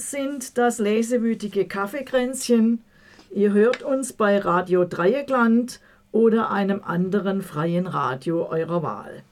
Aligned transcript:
sind 0.00 0.58
das 0.58 0.78
lesewütige 0.78 1.66
Kaffeekränzchen. 1.66 2.82
Ihr 3.30 3.52
hört 3.52 3.82
uns 3.82 4.12
bei 4.12 4.38
Radio 4.38 4.84
Dreieckland 4.84 5.80
oder 6.12 6.50
einem 6.50 6.82
anderen 6.84 7.42
freien 7.42 7.86
Radio 7.86 8.48
eurer 8.48 8.82
Wahl. 8.82 9.22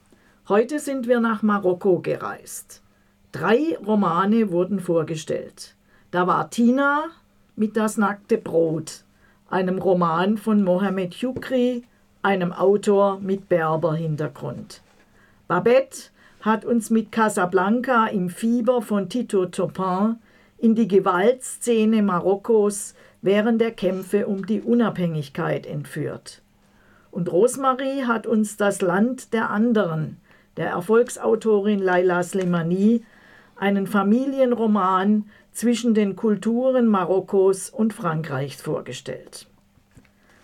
Heute 0.47 0.79
sind 0.79 1.07
wir 1.07 1.19
nach 1.19 1.41
Marokko 1.41 1.99
gereist. 1.99 2.81
Drei 3.31 3.77
Romane 3.85 4.51
wurden 4.51 4.79
vorgestellt. 4.79 5.75
Da 6.11 6.27
war 6.27 6.49
Tina 6.49 7.05
mit 7.55 7.75
Das 7.75 7.97
nackte 7.97 8.37
Brot, 8.37 9.03
einem 9.49 9.79
Roman 9.79 10.37
von 10.37 10.63
Mohamed 10.63 11.15
Yukri, 11.15 11.83
einem 12.21 12.53
Autor 12.53 13.19
mit 13.19 13.49
Berber-Hintergrund. 13.49 14.81
Babette 15.47 16.09
hat 16.41 16.65
uns 16.65 16.89
mit 16.89 17.11
Casablanca 17.11 18.07
im 18.07 18.29
Fieber 18.29 18.81
von 18.81 19.09
Tito 19.09 19.47
Topin 19.47 20.17
in 20.57 20.75
die 20.75 20.87
Gewaltszene 20.87 22.01
Marokkos 22.01 22.95
während 23.21 23.61
der 23.61 23.71
Kämpfe 23.71 24.27
um 24.27 24.45
die 24.45 24.61
Unabhängigkeit 24.61 25.65
entführt. 25.65 26.41
Und 27.11 27.31
Rosmarie 27.31 28.03
hat 28.05 28.27
uns 28.27 28.57
das 28.57 28.81
Land 28.81 29.33
der 29.33 29.49
anderen, 29.49 30.17
der 30.55 30.69
Erfolgsautorin 30.69 31.79
Laila 31.79 32.23
Slimani, 32.23 33.03
einen 33.55 33.87
Familienroman 33.87 35.25
zwischen 35.51 35.93
den 35.93 36.15
Kulturen 36.15 36.87
Marokkos 36.87 37.69
und 37.69 37.93
Frankreichs 37.93 38.61
vorgestellt. 38.61 39.47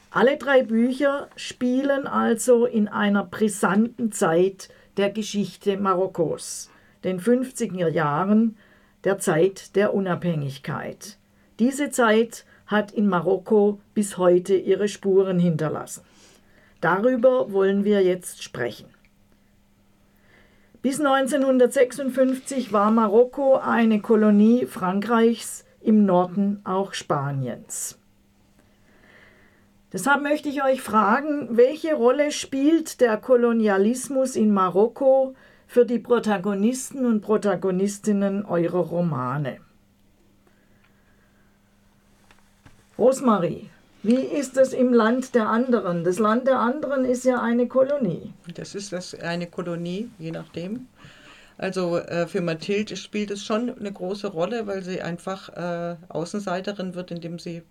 Alle 0.10 0.38
drei 0.38 0.64
Bücher 0.64 1.28
spielen 1.36 2.08
also 2.08 2.66
in 2.66 2.88
einer 2.88 3.24
brisanten 3.24 4.12
Zeit 4.12 4.70
der 4.98 5.10
Geschichte 5.10 5.78
Marokkos, 5.78 6.70
den 7.04 7.20
50er 7.20 7.88
Jahren, 7.88 8.56
der 9.04 9.20
Zeit 9.20 9.76
der 9.76 9.94
Unabhängigkeit. 9.94 11.18
Diese 11.60 11.90
Zeit 11.90 12.46
hat 12.68 12.92
in 12.92 13.08
Marokko 13.08 13.80
bis 13.94 14.18
heute 14.18 14.56
ihre 14.56 14.88
Spuren 14.88 15.40
hinterlassen. 15.40 16.04
Darüber 16.82 17.52
wollen 17.52 17.84
wir 17.84 18.02
jetzt 18.02 18.44
sprechen. 18.44 18.88
Bis 20.82 21.00
1956 21.00 22.74
war 22.74 22.92
Marokko 22.92 23.56
eine 23.56 24.02
Kolonie 24.02 24.66
Frankreichs, 24.66 25.64
im 25.84 26.06
Norden 26.06 26.62
auch 26.64 26.94
Spaniens. 26.94 28.00
Deshalb 29.92 30.24
möchte 30.24 30.50
ich 30.50 30.64
euch 30.64 30.82
fragen, 30.82 31.50
welche 31.52 31.94
Rolle 31.94 32.32
spielt 32.32 33.00
der 33.00 33.18
Kolonialismus 33.18 34.36
in 34.36 34.52
Marokko 34.52 35.36
für 35.74 35.88
die 35.88 35.98
Protagonisten 35.98 37.04
und 37.04 37.22
Protagonistinnen 37.22 38.46
eurer 38.46 38.78
Romane? 38.78 39.58
Rosmarie. 42.96 43.72
Wie 44.04 44.22
ist 44.42 44.56
es 44.58 44.74
im 44.74 44.94
Land 44.94 45.34
der 45.34 45.50
anderen? 45.50 46.04
Das 46.04 46.20
Land 46.20 46.46
der 46.46 46.60
anderen 46.60 47.06
ist 47.06 47.26
ja 47.26 47.42
eine 47.42 47.68
Kolonie. 47.68 48.34
Das 48.54 48.76
ist 48.76 48.94
das 48.94 49.16
eine 49.16 49.48
Kolonie, 49.48 50.12
je 50.20 50.30
nachdem. 50.30 50.90
Also 51.58 51.98
äh, 51.98 52.28
für 52.28 52.42
Mathilde 52.42 52.96
spielt 52.96 53.32
es 53.32 53.44
schon 53.44 53.76
eine 53.76 53.92
große 53.92 54.28
Rolle, 54.28 54.68
weil 54.68 54.84
sie 54.84 55.02
einfach 55.02 55.50
äh, 55.50 55.96
Außenseiterin 56.08 56.94
wird, 56.94 57.10
indem 57.10 57.40
sie 57.40 57.64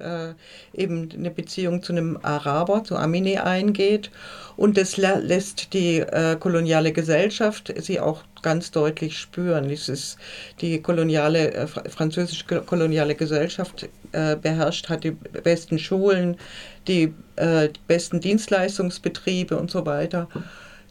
äh, 0.00 0.34
eben 0.74 1.08
eine 1.12 1.30
Beziehung 1.30 1.82
zu 1.82 1.92
einem 1.92 2.18
Araber, 2.22 2.84
zu 2.84 2.96
Amine 2.96 3.44
eingeht. 3.44 4.10
Und 4.56 4.76
das 4.76 4.96
lässt 4.96 5.72
die 5.72 6.00
äh, 6.00 6.36
koloniale 6.36 6.92
Gesellschaft 6.92 7.72
sie 7.78 8.00
auch 8.00 8.22
ganz 8.42 8.70
deutlich 8.70 9.18
spüren. 9.18 9.68
Dieses, 9.68 10.16
die 10.60 10.80
koloniale, 10.82 11.52
äh, 11.52 11.66
französische 11.66 12.62
koloniale 12.62 13.14
Gesellschaft 13.14 13.88
äh, 14.12 14.36
beherrscht, 14.36 14.88
hat 14.88 15.04
die 15.04 15.12
besten 15.12 15.78
Schulen, 15.78 16.36
die, 16.88 17.14
äh, 17.36 17.68
die 17.68 17.80
besten 17.86 18.20
Dienstleistungsbetriebe 18.20 19.56
und 19.56 19.70
so 19.70 19.86
weiter. 19.86 20.28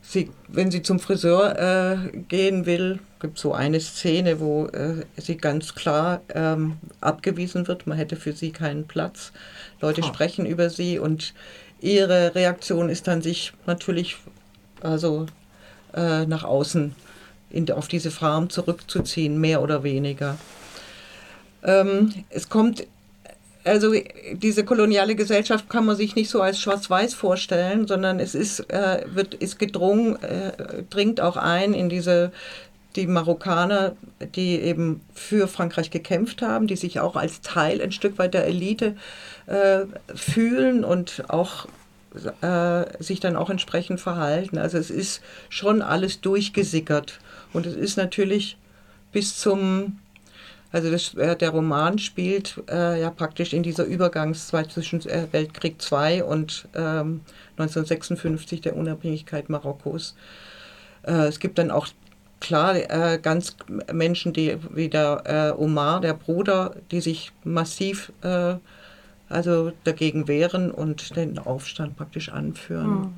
Sie, 0.01 0.31
wenn 0.47 0.71
sie 0.71 0.81
zum 0.81 0.99
Friseur 0.99 2.09
gehen 2.29 2.65
will, 2.65 2.99
gibt 3.19 3.37
es 3.37 3.41
so 3.41 3.53
eine 3.53 3.79
Szene, 3.79 4.39
wo 4.39 4.67
äh, 4.67 5.05
sie 5.17 5.37
ganz 5.37 5.75
klar 5.75 6.21
ähm, 6.33 6.77
abgewiesen 7.01 7.67
wird. 7.67 7.87
Man 7.87 7.97
hätte 7.97 8.15
für 8.15 8.33
sie 8.33 8.51
keinen 8.51 8.87
Platz. 8.87 9.31
Leute 9.81 10.01
oh. 10.01 10.05
sprechen 10.05 10.45
über 10.45 10.69
sie 10.69 10.99
und 10.99 11.33
ihre 11.81 12.35
Reaktion 12.35 12.89
ist 12.89 13.07
dann, 13.07 13.21
sich 13.21 13.53
natürlich 13.65 14.17
also 14.81 15.25
äh, 15.93 16.25
nach 16.25 16.43
außen 16.43 16.95
in, 17.49 17.69
auf 17.71 17.87
diese 17.87 18.11
Farm 18.11 18.49
zurückzuziehen, 18.49 19.39
mehr 19.39 19.61
oder 19.61 19.83
weniger. 19.83 20.37
Ähm, 21.63 22.13
es 22.29 22.49
kommt 22.49 22.87
also 23.65 23.93
diese 24.33 24.63
koloniale 24.63 25.15
Gesellschaft 25.15 25.69
kann 25.69 25.85
man 25.85 25.95
sich 25.95 26.15
nicht 26.15 26.29
so 26.29 26.41
als 26.41 26.59
schwarz-weiß 26.59 27.13
vorstellen, 27.13 27.87
sondern 27.87 28.19
es 28.19 28.33
ist, 28.33 28.61
äh, 28.71 29.03
wird, 29.13 29.33
ist 29.33 29.59
gedrungen, 29.59 30.15
äh, 30.23 30.83
dringt 30.89 31.19
auch 31.21 31.37
ein 31.37 31.73
in 31.73 31.89
diese 31.89 32.31
die 32.99 33.07
Marokkaner, 33.07 33.95
die 34.35 34.59
eben 34.59 35.01
für 35.13 35.47
Frankreich 35.47 35.89
gekämpft 35.89 36.41
haben, 36.41 36.67
die 36.67 36.75
sich 36.75 36.99
auch 36.99 37.15
als 37.15 37.41
Teil 37.41 37.81
ein 37.81 37.91
Stück 37.91 38.17
weit 38.17 38.33
der 38.33 38.45
Elite 38.45 38.95
äh, 39.47 39.85
fühlen 40.13 40.83
und 40.83 41.23
auch 41.29 41.67
äh, 42.41 42.85
sich 43.01 43.19
dann 43.19 43.35
auch 43.35 43.49
entsprechend 43.49 43.99
verhalten. 44.01 44.57
Also 44.57 44.77
es 44.77 44.89
ist 44.89 45.21
schon 45.47 45.81
alles 45.81 46.21
durchgesickert 46.21 47.19
und 47.53 47.65
es 47.65 47.75
ist 47.75 47.97
natürlich 47.97 48.57
bis 49.11 49.37
zum 49.37 49.99
also 50.71 50.91
das, 50.91 51.15
äh, 51.15 51.35
der 51.35 51.49
Roman 51.49 51.97
spielt 51.97 52.61
äh, 52.69 53.01
ja 53.01 53.09
praktisch 53.09 53.53
in 53.53 53.63
dieser 53.63 53.85
Übergangszeit 53.85 54.71
zwischen 54.71 55.01
äh, 55.07 55.25
Weltkrieg 55.31 55.77
II 55.91 56.21
und 56.21 56.67
ähm, 56.75 57.21
1956 57.57 58.61
der 58.61 58.75
Unabhängigkeit 58.75 59.49
Marokkos. 59.49 60.15
Äh, 61.01 61.27
es 61.27 61.39
gibt 61.39 61.57
dann 61.57 61.71
auch 61.71 61.87
klar 62.39 62.75
äh, 62.75 63.19
ganz 63.21 63.55
Menschen, 63.91 64.33
die 64.33 64.57
wie 64.73 64.89
der 64.89 65.55
äh, 65.57 65.61
Omar, 65.61 66.01
der 66.01 66.13
Bruder, 66.13 66.75
die 66.91 67.01
sich 67.01 67.31
massiv 67.43 68.11
also 69.29 69.71
dagegen 69.83 70.27
wehren 70.27 70.71
und 70.71 71.15
den 71.15 71.37
Aufstand 71.37 71.95
praktisch 71.95 72.29
anführen. 72.29 72.89
Mhm. 72.89 73.13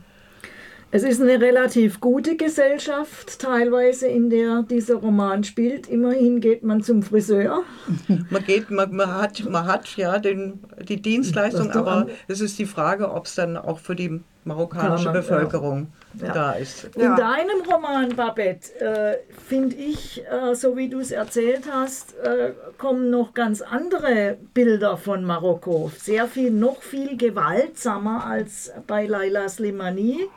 Es 0.93 1.03
ist 1.03 1.21
eine 1.21 1.39
relativ 1.39 2.01
gute 2.01 2.35
Gesellschaft, 2.35 3.39
teilweise, 3.39 4.07
in 4.07 4.29
der 4.29 4.63
dieser 4.63 4.95
Roman 4.95 5.45
spielt. 5.45 5.87
Immerhin 5.87 6.41
geht 6.41 6.63
man 6.63 6.83
zum 6.83 7.01
Friseur. 7.01 7.63
Man 8.29 8.43
geht, 8.43 8.69
man, 8.69 8.93
man 8.93 9.15
hat, 9.15 9.49
man 9.49 9.65
hat 9.65 9.95
ja 9.95 10.19
den, 10.19 10.59
die 10.89 11.01
Dienstleistung, 11.01 11.71
aber 11.71 12.07
es 12.27 12.41
ist 12.41 12.59
die 12.59 12.65
Frage, 12.65 13.09
ob 13.09 13.25
es 13.25 13.35
dann 13.35 13.55
auch 13.55 13.79
für 13.79 13.95
die 13.95 14.19
marokkanische 14.43 15.05
man, 15.05 15.13
Bevölkerung 15.13 15.87
ja. 16.13 16.33
da 16.33 16.51
ist. 16.53 16.85
In 16.95 17.01
ja. 17.01 17.15
deinem 17.15 17.61
Roman, 17.69 18.15
Babette, 18.15 18.79
äh, 18.79 19.17
finde 19.47 19.75
ich, 19.75 20.23
äh, 20.25 20.55
so 20.55 20.75
wie 20.75 20.89
du 20.89 20.99
es 20.99 21.11
erzählt 21.11 21.65
hast, 21.71 22.15
äh, 22.17 22.53
kommen 22.77 23.09
noch 23.09 23.33
ganz 23.33 23.61
andere 23.61 24.37
Bilder 24.53 24.97
von 24.97 25.23
Marokko. 25.23 25.91
Sehr 25.97 26.27
viel, 26.27 26.51
noch 26.51 26.81
viel 26.81 27.17
gewaltsamer 27.17 28.25
als 28.25 28.71
bei 28.87 29.05
Laila 29.05 29.47
Slimani. 29.47 30.27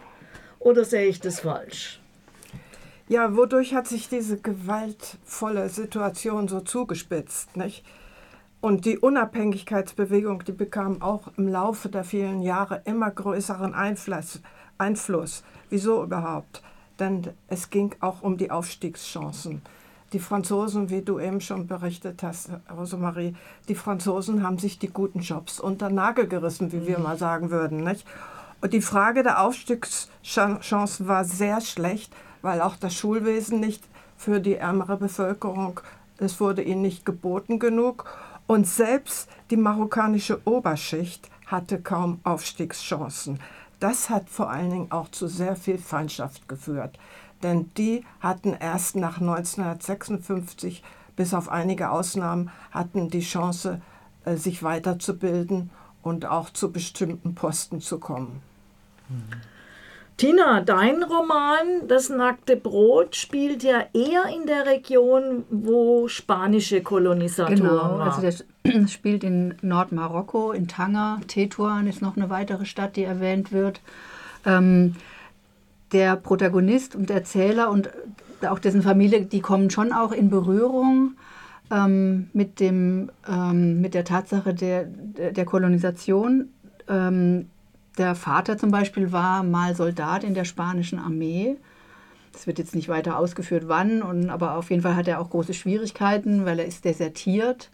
Oder 0.59 0.85
sehe 0.85 1.07
ich 1.07 1.21
das 1.21 1.41
falsch? 1.41 2.01
Ja, 3.07 3.37
wodurch 3.37 3.75
hat 3.75 3.87
sich 3.87 4.09
diese 4.09 4.39
gewaltvolle 4.39 5.69
Situation 5.69 6.49
so 6.49 6.61
zugespitzt, 6.61 7.57
nicht? 7.57 7.85
Und 8.65 8.87
die 8.87 8.99
Unabhängigkeitsbewegung, 8.99 10.43
die 10.45 10.53
bekam 10.53 11.03
auch 11.03 11.29
im 11.37 11.49
Laufe 11.49 11.91
der 11.91 12.03
vielen 12.03 12.41
Jahre 12.41 12.81
immer 12.87 13.11
größeren 13.11 13.75
Einfluss. 13.75 14.41
Einfluss. 14.79 15.45
Wieso 15.69 16.03
überhaupt? 16.03 16.63
Denn 16.99 17.29
es 17.49 17.69
ging 17.69 17.95
auch 18.01 18.23
um 18.23 18.39
die 18.39 18.51
Aufstiegschancen. 18.51 19.61
Die 20.15 20.19
Franzosen, 20.19 20.89
wie 20.89 21.03
du 21.03 21.21
eben 21.21 21.43
schon 21.43 21.67
berichtet 21.67 22.23
hast, 22.23 22.53
Rosemarie, 22.75 23.37
die 23.69 23.75
Franzosen 23.75 24.43
haben 24.43 24.57
sich 24.57 24.79
die 24.79 24.89
guten 24.89 25.21
Jobs 25.21 25.61
unter 25.61 25.91
Nagel 25.91 26.27
gerissen, 26.27 26.73
wie 26.73 26.87
wir 26.87 26.97
mhm. 26.97 27.05
mal 27.05 27.19
sagen 27.19 27.51
würden. 27.51 27.85
Nicht? 27.85 28.07
Und 28.63 28.73
die 28.73 28.81
Frage 28.81 29.23
der 29.23 29.43
Aufstiegschancen 29.43 31.07
war 31.07 31.27
sehr 31.27 31.61
schlecht, 31.61 32.15
weil 32.41 32.63
auch 32.63 32.77
das 32.77 32.95
Schulwesen 32.95 33.61
nicht 33.61 33.85
für 34.17 34.41
die 34.41 34.55
ärmere 34.55 34.97
Bevölkerung, 34.97 35.81
es 36.19 36.41
wurde 36.41 36.63
ihnen 36.63 36.83
nicht 36.83 37.05
geboten 37.05 37.59
genug. 37.59 38.05
Und 38.47 38.67
selbst 38.67 39.29
die 39.51 39.57
marokkanische 39.57 40.41
Oberschicht 40.45 41.31
hatte 41.47 41.81
kaum 41.81 42.21
Aufstiegschancen. 42.25 43.41
Das 43.81 44.11
hat 44.11 44.29
vor 44.29 44.51
allen 44.51 44.71
Dingen 44.71 44.93
auch 44.93 45.11
zu 45.11 45.29
sehr 45.29 45.57
viel 45.57 45.79
Feindschaft 45.79 46.49
geführt. 46.49 46.99
Denn 47.43 47.71
die 47.77 48.05
hatten 48.21 48.55
erst 48.55 48.97
nach 48.97 49.21
1956, 49.21 50.83
bis 51.17 51.35
auf 51.35 51.49
einige 51.49 51.91
Ausnahmen, 51.91 52.51
hatten 52.71 53.11
die 53.11 53.21
Chance, 53.21 53.81
äh, 54.25 54.37
sich 54.37 54.63
weiterzubilden 54.63 55.71
und 56.03 56.27
auch 56.27 56.51
zu 56.51 56.73
bestimmten 56.73 57.35
Posten 57.35 57.81
zu 57.81 57.99
kommen. 57.99 58.43
Tina, 60.17 60.61
dein 60.61 61.03
Roman 61.03 61.89
Das 61.89 62.09
nackte 62.09 62.57
Brot 62.57 63.17
spielt 63.17 63.63
ja 63.65 63.85
eher 63.93 64.27
in 64.35 64.47
der 64.47 64.65
Region, 64.67 65.45
wo 65.51 66.07
spanische 66.09 66.83
Kolonisatoren 66.83 67.57
Genau, 67.59 67.75
waren. 67.77 68.01
also 68.01 68.21
der 68.21 68.87
spielt 68.89 69.25
in 69.25 69.55
Nordmarokko, 69.61 70.53
in 70.53 70.69
Tanger. 70.69 71.21
Tetuan 71.27 71.87
ist 71.89 72.01
noch 72.01 72.17
eine 72.17 72.31
weitere 72.31 72.65
Stadt, 72.65 72.97
die 72.97 73.03
erwähnt 73.05 73.51
wird. 73.53 73.81
Ähm, 74.47 74.95
der 75.93 76.17
Protagonist 76.17 76.95
und 76.95 77.11
Erzähler 77.11 77.71
und 77.71 77.91
auch 78.49 78.59
dessen 78.59 78.83
Familie, 78.83 79.23
die 79.23 79.41
kommen 79.41 79.71
schon 79.71 79.93
auch 79.93 80.13
in 80.13 80.31
Berührung 80.31 81.15
ähm, 81.71 82.29
mit, 82.33 82.61
dem, 82.61 83.11
ähm, 83.29 83.81
mit 83.81 83.95
der 83.95 84.05
Tatsache 84.05 84.55
der, 84.55 84.85
der 84.85 85.45
Kolonisation. 85.45 86.51
Ähm, 86.89 87.49
der 87.99 88.15
Vater 88.15 88.59
zum 88.59 88.71
Beispiel 88.71 89.13
war 89.13 89.43
mal 89.43 89.75
Soldat 89.75 90.25
in 90.25 90.35
der 90.35 90.45
spanischen 90.45 90.99
Armee. 90.99 91.57
Es 92.35 92.47
wird 92.47 92.59
jetzt 92.59 92.75
nicht 92.75 92.89
weiter 92.89 93.19
ausgeführt, 93.19 93.65
wann, 93.67 94.03
und, 94.03 94.31
aber 94.31 94.57
auf 94.57 94.71
jeden 94.71 94.83
Fall 94.83 94.97
hat 94.97 95.07
er 95.07 95.21
auch 95.21 95.31
große 95.31 95.55
Schwierigkeiten, 95.55 96.45
weil 96.45 96.59
er 96.59 96.67
ist 96.67 96.85
desertiert. 96.85 97.71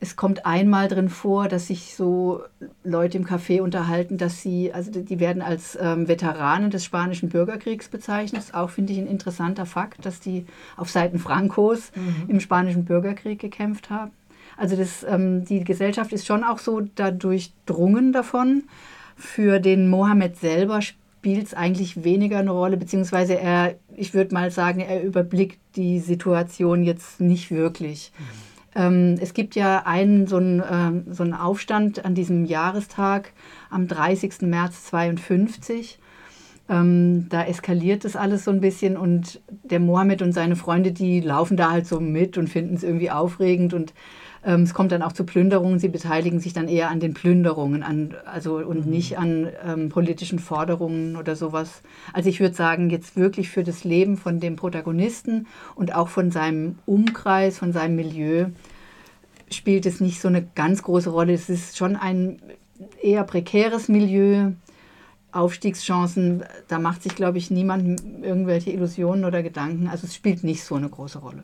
Es 0.00 0.16
kommt 0.16 0.44
einmal 0.44 0.88
drin 0.88 1.08
vor, 1.08 1.48
dass 1.48 1.68
sich 1.68 1.94
so 1.94 2.42
Leute 2.82 3.16
im 3.18 3.26
Café 3.26 3.60
unterhalten, 3.60 4.18
dass 4.18 4.42
sie, 4.42 4.72
also 4.72 4.90
die 4.90 5.20
werden 5.20 5.40
als 5.40 5.78
ähm, 5.80 6.08
Veteranen 6.08 6.70
des 6.70 6.84
spanischen 6.84 7.28
Bürgerkriegs 7.28 7.88
bezeichnet. 7.88 8.38
Das 8.38 8.46
ist 8.46 8.54
auch, 8.54 8.70
finde 8.70 8.92
ich, 8.92 8.98
ein 8.98 9.06
interessanter 9.06 9.66
Fakt, 9.66 10.04
dass 10.04 10.20
die 10.20 10.46
auf 10.76 10.90
Seiten 10.90 11.18
Francos 11.18 11.92
im 12.28 12.40
spanischen 12.40 12.84
Bürgerkrieg 12.84 13.38
gekämpft 13.38 13.90
haben. 13.90 14.10
Also 14.56 14.76
das, 14.76 15.04
ähm, 15.08 15.44
die 15.44 15.62
Gesellschaft 15.64 16.12
ist 16.12 16.26
schon 16.26 16.44
auch 16.44 16.58
so 16.58 16.82
dadurch 16.94 17.52
drungen 17.66 18.12
davon. 18.12 18.64
Für 19.16 19.60
den 19.60 19.88
Mohammed 19.88 20.36
selber 20.36 20.80
spielt 20.82 21.46
es 21.46 21.54
eigentlich 21.54 22.04
weniger 22.04 22.38
eine 22.38 22.50
Rolle, 22.50 22.76
beziehungsweise 22.76 23.38
er, 23.38 23.76
ich 23.96 24.12
würde 24.14 24.34
mal 24.34 24.50
sagen, 24.50 24.80
er 24.80 25.02
überblickt 25.02 25.58
die 25.76 25.98
Situation 26.00 26.82
jetzt 26.82 27.20
nicht 27.20 27.50
wirklich. 27.50 28.12
Ähm, 28.74 29.16
es 29.20 29.34
gibt 29.34 29.54
ja 29.54 29.86
einen 29.86 30.26
so, 30.26 30.36
einen 30.36 30.62
ähm, 30.70 31.04
so 31.10 31.22
einen 31.22 31.34
Aufstand 31.34 32.04
an 32.04 32.14
diesem 32.14 32.44
Jahrestag 32.44 33.32
am 33.70 33.86
30. 33.86 34.42
März 34.42 34.84
52. 34.86 35.98
Ähm, 36.68 37.28
da 37.28 37.44
eskaliert 37.44 38.04
das 38.04 38.16
alles 38.16 38.44
so 38.44 38.50
ein 38.50 38.60
bisschen 38.60 38.96
und 38.96 39.40
der 39.64 39.80
Mohammed 39.80 40.22
und 40.22 40.32
seine 40.32 40.56
Freunde, 40.56 40.92
die 40.92 41.20
laufen 41.20 41.56
da 41.56 41.70
halt 41.70 41.86
so 41.86 42.00
mit 42.00 42.38
und 42.38 42.48
finden 42.48 42.74
es 42.74 42.82
irgendwie 42.82 43.10
aufregend 43.10 43.74
und 43.74 43.92
ähm, 44.44 44.62
es 44.62 44.74
kommt 44.74 44.92
dann 44.92 45.02
auch 45.02 45.12
zu 45.12 45.24
Plünderungen. 45.24 45.78
Sie 45.78 45.88
beteiligen 45.88 46.40
sich 46.40 46.52
dann 46.52 46.68
eher 46.68 46.90
an 46.90 47.00
den 47.00 47.14
Plünderungen 47.14 47.82
an, 47.82 48.14
also, 48.26 48.56
und 48.56 48.86
nicht 48.86 49.18
an 49.18 49.48
ähm, 49.66 49.88
politischen 49.88 50.38
Forderungen 50.38 51.16
oder 51.16 51.34
sowas. 51.36 51.82
Also 52.12 52.28
ich 52.28 52.40
würde 52.40 52.54
sagen, 52.54 52.90
jetzt 52.90 53.16
wirklich 53.16 53.48
für 53.48 53.64
das 53.64 53.84
Leben 53.84 54.16
von 54.16 54.40
dem 54.40 54.56
Protagonisten 54.56 55.46
und 55.74 55.94
auch 55.94 56.08
von 56.08 56.30
seinem 56.30 56.78
Umkreis, 56.86 57.58
von 57.58 57.72
seinem 57.72 57.96
Milieu 57.96 58.46
spielt 59.50 59.86
es 59.86 60.00
nicht 60.00 60.20
so 60.20 60.28
eine 60.28 60.46
ganz 60.54 60.82
große 60.82 61.10
Rolle. 61.10 61.32
Es 61.32 61.48
ist 61.48 61.76
schon 61.76 61.96
ein 61.96 62.40
eher 63.02 63.24
prekäres 63.24 63.88
Milieu. 63.88 64.52
Aufstiegschancen, 65.32 66.44
da 66.68 66.78
macht 66.78 67.02
sich, 67.02 67.16
glaube 67.16 67.38
ich, 67.38 67.50
niemand 67.50 68.00
irgendwelche 68.22 68.70
Illusionen 68.70 69.24
oder 69.24 69.42
Gedanken. 69.42 69.88
Also 69.88 70.06
es 70.06 70.14
spielt 70.14 70.44
nicht 70.44 70.62
so 70.62 70.76
eine 70.76 70.88
große 70.88 71.18
Rolle. 71.18 71.42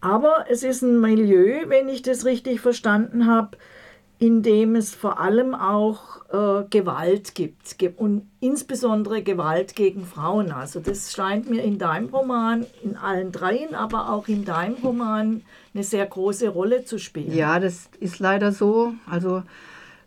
Aber 0.00 0.46
es 0.48 0.62
ist 0.62 0.82
ein 0.82 1.00
Milieu, 1.00 1.68
wenn 1.68 1.88
ich 1.88 2.02
das 2.02 2.24
richtig 2.24 2.60
verstanden 2.60 3.26
habe, 3.26 3.56
in 4.20 4.42
dem 4.42 4.74
es 4.74 4.94
vor 4.94 5.20
allem 5.20 5.54
auch 5.54 6.18
äh, 6.32 6.64
Gewalt 6.70 7.34
gibt 7.36 7.76
und 7.96 8.28
insbesondere 8.40 9.22
Gewalt 9.22 9.76
gegen 9.76 10.04
Frauen. 10.04 10.50
Also 10.50 10.80
das 10.80 11.12
scheint 11.12 11.48
mir 11.48 11.62
in 11.62 11.78
deinem 11.78 12.08
Roman, 12.08 12.66
in 12.82 12.96
allen 12.96 13.30
dreien, 13.30 13.76
aber 13.76 14.12
auch 14.12 14.26
in 14.26 14.44
deinem 14.44 14.74
Roman 14.82 15.42
eine 15.72 15.84
sehr 15.84 16.04
große 16.04 16.48
Rolle 16.48 16.84
zu 16.84 16.98
spielen. 16.98 17.32
Ja, 17.32 17.60
das 17.60 17.88
ist 18.00 18.18
leider 18.18 18.50
so. 18.50 18.92
Also 19.08 19.44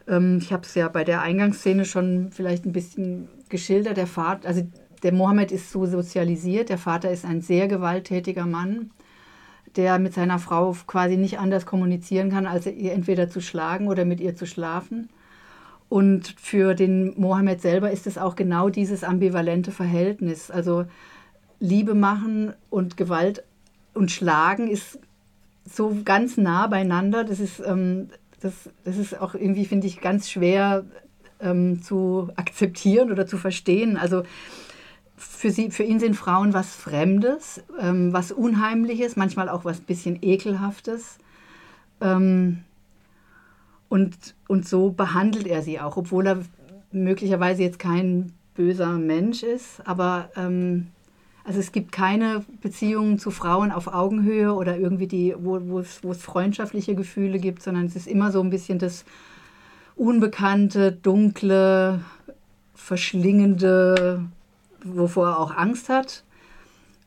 ähm, 0.07 0.39
ich 0.41 0.51
habe 0.51 0.63
es 0.65 0.75
ja 0.75 0.89
bei 0.89 1.05
der 1.05 1.21
Eingangsszene 1.21 1.85
schon 1.85 2.31
vielleicht 2.31 2.65
ein 2.65 2.73
bisschen 2.73 3.29
geschildert. 3.47 3.95
Der 3.95 4.07
Vater, 4.07 4.47
also 4.47 4.67
der 5.03 5.13
Mohammed 5.13 5.53
ist 5.53 5.71
so 5.71 5.85
sozialisiert. 5.85 6.67
Der 6.67 6.77
Vater 6.77 7.11
ist 7.11 7.23
ein 7.23 7.39
sehr 7.39 7.69
gewalttätiger 7.69 8.45
Mann, 8.45 8.91
der 9.75 9.99
mit 9.99 10.13
seiner 10.13 10.39
Frau 10.39 10.75
quasi 10.87 11.17
nicht 11.17 11.39
anders 11.39 11.65
kommunizieren 11.65 12.29
kann, 12.29 12.45
als 12.45 12.65
ihr 12.65 12.93
entweder 12.93 13.29
zu 13.29 13.41
schlagen 13.41 13.87
oder 13.87 14.05
mit 14.05 14.19
ihr 14.19 14.35
zu 14.35 14.45
schlafen. 14.45 15.09
Und 15.89 16.35
für 16.39 16.73
den 16.73 17.19
Mohammed 17.19 17.61
selber 17.61 17.91
ist 17.91 18.07
es 18.07 18.17
auch 18.17 18.35
genau 18.35 18.69
dieses 18.69 19.03
ambivalente 19.03 19.71
Verhältnis. 19.71 20.49
Also 20.49 20.85
Liebe 21.59 21.95
machen 21.95 22.53
und 22.69 22.97
Gewalt 22.97 23.43
und 23.93 24.09
Schlagen 24.09 24.69
ist 24.69 24.99
so 25.65 25.97
ganz 26.05 26.37
nah 26.37 26.67
beieinander. 26.67 27.23
Das 27.23 27.39
ist, 27.39 27.61
ähm, 27.65 28.09
das, 28.39 28.69
das 28.83 28.97
ist 28.97 29.19
auch 29.19 29.35
irgendwie, 29.35 29.65
finde 29.65 29.87
ich, 29.87 30.01
ganz 30.01 30.29
schwer 30.29 30.85
ähm, 31.41 31.81
zu 31.81 32.29
akzeptieren 32.35 33.11
oder 33.11 33.27
zu 33.27 33.37
verstehen. 33.37 33.97
Also 33.97 34.23
für, 35.21 35.51
sie, 35.51 35.69
für 35.69 35.83
ihn 35.83 35.99
sind 35.99 36.15
Frauen 36.15 36.53
was 36.53 36.75
Fremdes, 36.75 37.61
ähm, 37.79 38.11
was 38.11 38.31
Unheimliches, 38.31 39.15
manchmal 39.15 39.49
auch 39.49 39.65
was 39.65 39.79
bisschen 39.79 40.17
Ekelhaftes. 40.21 41.19
Ähm, 42.01 42.63
und, 43.87 44.15
und 44.47 44.67
so 44.67 44.89
behandelt 44.89 45.47
er 45.47 45.61
sie 45.61 45.79
auch, 45.79 45.97
obwohl 45.97 46.27
er 46.27 46.39
möglicherweise 46.91 47.61
jetzt 47.61 47.79
kein 47.79 48.33
böser 48.55 48.93
Mensch 48.93 49.43
ist. 49.43 49.85
Aber 49.85 50.29
ähm, 50.35 50.87
also 51.43 51.59
es 51.59 51.71
gibt 51.71 51.91
keine 51.91 52.43
Beziehungen 52.61 53.19
zu 53.19 53.31
Frauen 53.31 53.71
auf 53.71 53.87
Augenhöhe 53.87 54.53
oder 54.53 54.77
irgendwie 54.77 55.07
die, 55.07 55.35
wo, 55.37 55.79
es 55.79 56.23
freundschaftliche 56.23 56.95
Gefühle 56.95 57.39
gibt, 57.39 57.61
sondern 57.61 57.85
es 57.85 57.95
ist 57.95 58.07
immer 58.07 58.31
so 58.31 58.41
ein 58.41 58.49
bisschen 58.49 58.79
das 58.79 59.05
Unbekannte, 59.95 60.91
Dunkle, 60.91 62.01
Verschlingende, 62.73 64.25
wovor 64.83 65.27
er 65.29 65.39
auch 65.39 65.55
Angst 65.55 65.89
hat 65.89 66.23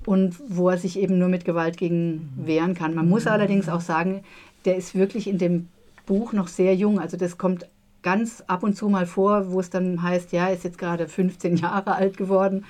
und 0.06 0.36
wo 0.48 0.68
er 0.68 0.78
sich 0.78 0.98
eben 0.98 1.18
nur 1.18 1.28
mit 1.28 1.44
Gewalt 1.44 1.76
gegen 1.76 2.32
wehren 2.36 2.74
kann. 2.74 2.94
Man 2.94 3.08
muss 3.08 3.26
allerdings 3.26 3.68
auch 3.68 3.80
sagen, 3.80 4.22
der 4.64 4.76
ist 4.76 4.94
wirklich 4.94 5.26
in 5.26 5.38
dem 5.38 5.68
Buch 6.06 6.32
noch 6.32 6.48
sehr 6.48 6.74
jung. 6.74 6.98
Also 6.98 7.16
das 7.16 7.38
kommt 7.38 7.66
ganz 8.02 8.42
ab 8.46 8.62
und 8.62 8.76
zu 8.76 8.88
mal 8.88 9.06
vor, 9.06 9.50
wo 9.50 9.60
es 9.60 9.70
dann 9.70 10.02
heißt, 10.02 10.32
ja, 10.32 10.48
er 10.48 10.54
ist 10.54 10.64
jetzt 10.64 10.78
gerade 10.78 11.08
15 11.08 11.56
Jahre 11.58 11.94
alt 11.94 12.16
geworden, 12.16 12.64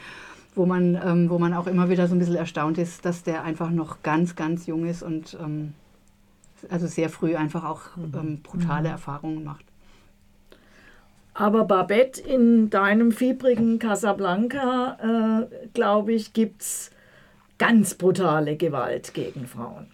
wo 0.55 0.67
man, 0.67 0.95
ähm, 0.95 1.31
wo 1.31 1.39
man 1.39 1.53
auch 1.55 1.67
immer 1.67 1.89
wieder 1.89 2.07
so 2.07 2.15
ein 2.15 2.19
bisschen 2.19 2.37
erstaunt 2.37 2.79
ist, 2.79 3.05
dass 3.05 3.23
der 3.25 3.43
einfach 3.43 3.71
noch 3.71 4.03
ganz, 4.03 4.37
ganz 4.37 4.67
jung 4.67 4.87
ist 4.87 5.03
und 5.03 5.37
ähm, 5.43 5.75
also 6.71 6.87
sehr 6.87 7.11
früh 7.11 7.37
einfach 7.37 7.65
auch 7.65 7.81
ähm, 7.99 8.41
brutale 8.43 8.89
Erfahrungen 8.89 9.45
macht. 9.45 9.65
Aber 11.35 11.65
Babette, 11.65 12.21
in 12.21 12.71
deinem 12.71 13.11
fiebrigen 13.11 13.81
Casablanca, 13.81 15.49
äh, 15.51 15.67
glaube 15.75 16.13
ich, 16.13 16.33
gibt 16.33 16.63
es 16.63 16.93
ganz 17.59 17.95
brutale 17.95 18.57
Gewalt 18.57 19.15
gegen 19.15 19.49
Frauen. 19.49 19.89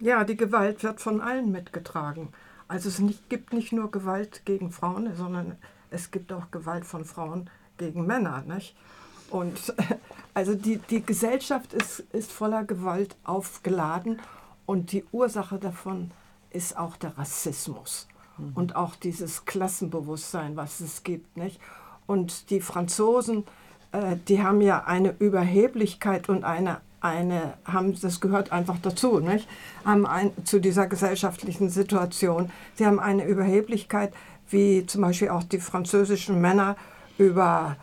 Ja, 0.00 0.24
die 0.24 0.36
Gewalt 0.36 0.82
wird 0.82 1.00
von 1.00 1.20
allen 1.20 1.52
mitgetragen. 1.52 2.30
Also 2.66 2.88
es 2.88 2.98
nicht, 2.98 3.28
gibt 3.30 3.52
nicht 3.52 3.72
nur 3.72 3.92
Gewalt 3.92 4.44
gegen 4.44 4.72
Frauen, 4.72 5.14
sondern 5.14 5.56
es 5.90 6.10
gibt 6.10 6.32
auch 6.32 6.50
Gewalt 6.50 6.84
von 6.84 7.04
Frauen 7.04 7.48
gegen 7.78 8.04
Männer. 8.04 8.42
Nicht? 8.44 8.74
Und 9.30 9.72
also 10.34 10.56
die, 10.56 10.78
die 10.78 11.06
Gesellschaft 11.06 11.74
ist, 11.74 12.00
ist 12.12 12.32
voller 12.32 12.64
Gewalt 12.64 13.14
aufgeladen 13.22 14.20
und 14.66 14.90
die 14.90 15.04
Ursache 15.12 15.58
davon 15.58 16.10
ist 16.50 16.76
auch 16.76 16.96
der 16.96 17.16
Rassismus 17.16 18.08
und 18.54 18.76
auch 18.76 18.94
dieses 18.96 19.44
Klassenbewusstsein, 19.44 20.56
was 20.56 20.80
es 20.80 21.02
gibt. 21.02 21.36
Nicht? 21.36 21.60
Und 22.06 22.50
die 22.50 22.60
Franzosen, 22.60 23.44
äh, 23.92 24.16
die 24.28 24.42
haben 24.42 24.60
ja 24.60 24.84
eine 24.84 25.14
Überheblichkeit 25.18 26.28
und 26.28 26.44
eine, 26.44 26.80
eine 27.00 27.54
haben, 27.64 27.98
das 28.00 28.20
gehört 28.20 28.52
einfach 28.52 28.78
dazu, 28.80 29.20
nicht? 29.20 29.48
haben 29.84 30.06
ein, 30.06 30.32
zu 30.44 30.60
dieser 30.60 30.86
gesellschaftlichen 30.86 31.70
Situation. 31.70 32.50
Sie 32.74 32.86
haben 32.86 33.00
eine 33.00 33.24
Überheblichkeit, 33.24 34.12
wie 34.50 34.86
zum 34.86 35.02
Beispiel 35.02 35.30
auch 35.30 35.42
die 35.42 35.60
französischen 35.60 36.40
Männer 36.40 36.76
über 37.18 37.76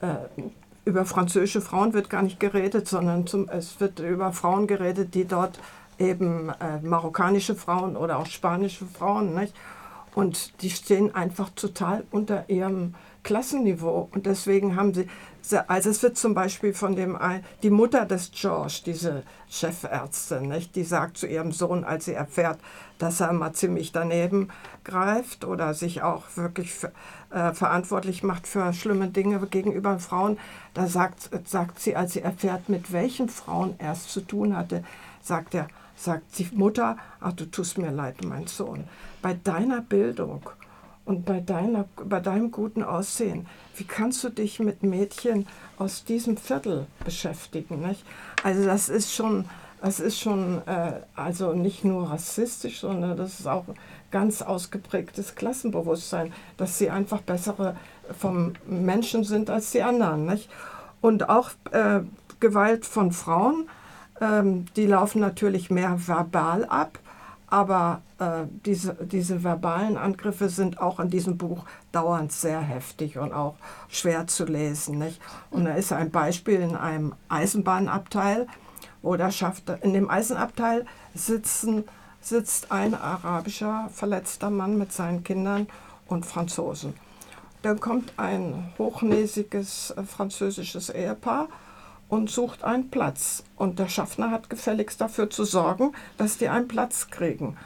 äh, 0.00 0.42
über 0.84 1.04
französische 1.04 1.60
Frauen 1.60 1.92
wird 1.92 2.10
gar 2.10 2.22
nicht 2.22 2.40
geredet, 2.40 2.88
sondern 2.88 3.26
zum, 3.26 3.48
es 3.48 3.80
wird 3.80 4.00
über 4.00 4.32
Frauen 4.32 4.66
geredet, 4.66 5.14
die 5.14 5.26
dort 5.26 5.60
eben 5.98 6.48
äh, 6.48 6.80
marokkanische 6.82 7.54
Frauen 7.54 7.96
oder 7.96 8.18
auch 8.18 8.26
spanische 8.26 8.86
Frauen, 8.86 9.34
nicht? 9.34 9.54
Und 10.14 10.62
die 10.62 10.70
stehen 10.70 11.14
einfach 11.14 11.50
total 11.50 12.04
unter 12.10 12.48
ihrem 12.48 12.94
Klassenniveau. 13.22 14.08
Und 14.12 14.26
deswegen 14.26 14.76
haben 14.76 14.94
sie, 14.94 15.06
also 15.68 15.90
es 15.90 16.02
wird 16.02 16.16
zum 16.16 16.34
Beispiel 16.34 16.72
von 16.72 16.96
dem, 16.96 17.18
die 17.62 17.70
Mutter 17.70 18.06
des 18.06 18.30
George, 18.32 18.80
diese 18.86 19.22
Chefärztin, 19.48 20.48
nicht, 20.48 20.74
die 20.74 20.84
sagt 20.84 21.18
zu 21.18 21.26
ihrem 21.26 21.52
Sohn, 21.52 21.84
als 21.84 22.06
sie 22.06 22.14
erfährt, 22.14 22.58
dass 22.98 23.20
er 23.20 23.32
mal 23.32 23.52
ziemlich 23.52 23.92
daneben 23.92 24.48
greift 24.84 25.44
oder 25.44 25.74
sich 25.74 26.02
auch 26.02 26.24
wirklich 26.36 26.72
äh, 27.30 27.52
verantwortlich 27.52 28.22
macht 28.22 28.46
für 28.46 28.72
schlimme 28.72 29.08
Dinge 29.08 29.38
gegenüber 29.46 29.98
Frauen, 29.98 30.38
da 30.74 30.86
sagt, 30.86 31.30
sagt 31.46 31.80
sie, 31.80 31.96
als 31.96 32.12
sie 32.12 32.20
erfährt, 32.22 32.68
mit 32.68 32.92
welchen 32.92 33.28
Frauen 33.28 33.74
er 33.78 33.92
es 33.92 34.08
zu 34.08 34.20
tun 34.20 34.56
hatte, 34.56 34.84
sagt 35.22 35.54
er, 35.54 35.68
sagt 35.96 36.38
die 36.38 36.48
Mutter, 36.52 36.96
ach 37.20 37.32
du 37.32 37.44
tust 37.46 37.78
mir 37.78 37.90
leid, 37.90 38.24
mein 38.24 38.46
Sohn, 38.46 38.84
bei 39.22 39.34
deiner 39.34 39.80
Bildung 39.80 40.42
und 41.04 41.24
bei, 41.24 41.40
deiner, 41.40 41.86
bei 41.96 42.20
deinem 42.20 42.50
guten 42.50 42.82
Aussehen, 42.82 43.46
wie 43.76 43.84
kannst 43.84 44.22
du 44.22 44.28
dich 44.28 44.60
mit 44.60 44.82
Mädchen 44.82 45.46
aus 45.78 46.04
diesem 46.04 46.36
Viertel 46.36 46.86
beschäftigen? 47.04 47.80
Nicht? 47.80 48.04
Also 48.42 48.64
das 48.64 48.88
ist 48.88 49.14
schon, 49.14 49.46
das 49.82 49.98
ist 50.00 50.20
schon 50.20 50.62
äh, 50.66 51.00
also 51.16 51.52
nicht 51.52 51.84
nur 51.84 52.10
rassistisch, 52.10 52.80
sondern 52.80 53.16
das 53.16 53.40
ist 53.40 53.46
auch 53.46 53.64
ganz 54.10 54.42
ausgeprägtes 54.42 55.34
Klassenbewusstsein, 55.34 56.32
dass 56.56 56.78
sie 56.78 56.90
einfach 56.90 57.20
bessere 57.22 57.76
vom 58.18 58.54
Menschen 58.66 59.24
sind 59.24 59.50
als 59.50 59.70
die 59.70 59.82
anderen. 59.82 60.26
Nicht? 60.26 60.48
Und 61.00 61.28
auch 61.28 61.50
äh, 61.70 62.00
Gewalt 62.40 62.84
von 62.86 63.12
Frauen, 63.12 63.68
ähm, 64.20 64.66
die 64.76 64.86
laufen 64.86 65.20
natürlich 65.20 65.70
mehr 65.70 65.96
verbal 66.06 66.64
ab 66.66 66.98
aber 67.50 68.00
äh, 68.18 68.44
diese, 68.64 68.94
diese 68.94 69.42
verbalen 69.42 69.96
Angriffe 69.96 70.48
sind 70.48 70.80
auch 70.80 71.00
in 71.00 71.10
diesem 71.10 71.36
Buch 71.36 71.64
dauernd 71.90 72.32
sehr 72.32 72.60
heftig 72.60 73.18
und 73.18 73.32
auch 73.32 73.56
schwer 73.88 74.28
zu 74.28 74.44
lesen. 74.44 74.98
Nicht? 74.98 75.20
Und 75.50 75.64
da 75.64 75.74
ist 75.74 75.92
ein 75.92 76.10
Beispiel 76.10 76.60
in 76.60 76.76
einem 76.76 77.14
Eisenbahnabteil, 77.28 78.46
wo 79.02 79.16
schafft, 79.30 79.68
in 79.82 79.92
dem 79.92 80.08
Eisenabteil 80.08 80.86
sitzen, 81.14 81.84
sitzt 82.20 82.70
ein 82.70 82.94
arabischer 82.94 83.88
verletzter 83.92 84.50
Mann 84.50 84.78
mit 84.78 84.92
seinen 84.92 85.24
Kindern 85.24 85.66
und 86.06 86.26
Franzosen. 86.26 86.94
Dann 87.62 87.80
kommt 87.80 88.12
ein 88.16 88.72
hochnäsiges 88.78 89.90
äh, 89.96 90.02
französisches 90.04 90.88
Ehepaar 90.90 91.48
und 92.10 92.28
sucht 92.28 92.64
einen 92.64 92.90
Platz. 92.90 93.44
Und 93.56 93.78
der 93.78 93.88
Schaffner 93.88 94.30
hat 94.30 94.50
gefälligst 94.50 95.00
dafür 95.00 95.30
zu 95.30 95.44
sorgen, 95.44 95.92
dass 96.18 96.36
die 96.36 96.48
einen 96.48 96.68
Platz 96.68 97.08
kriegen. 97.08 97.56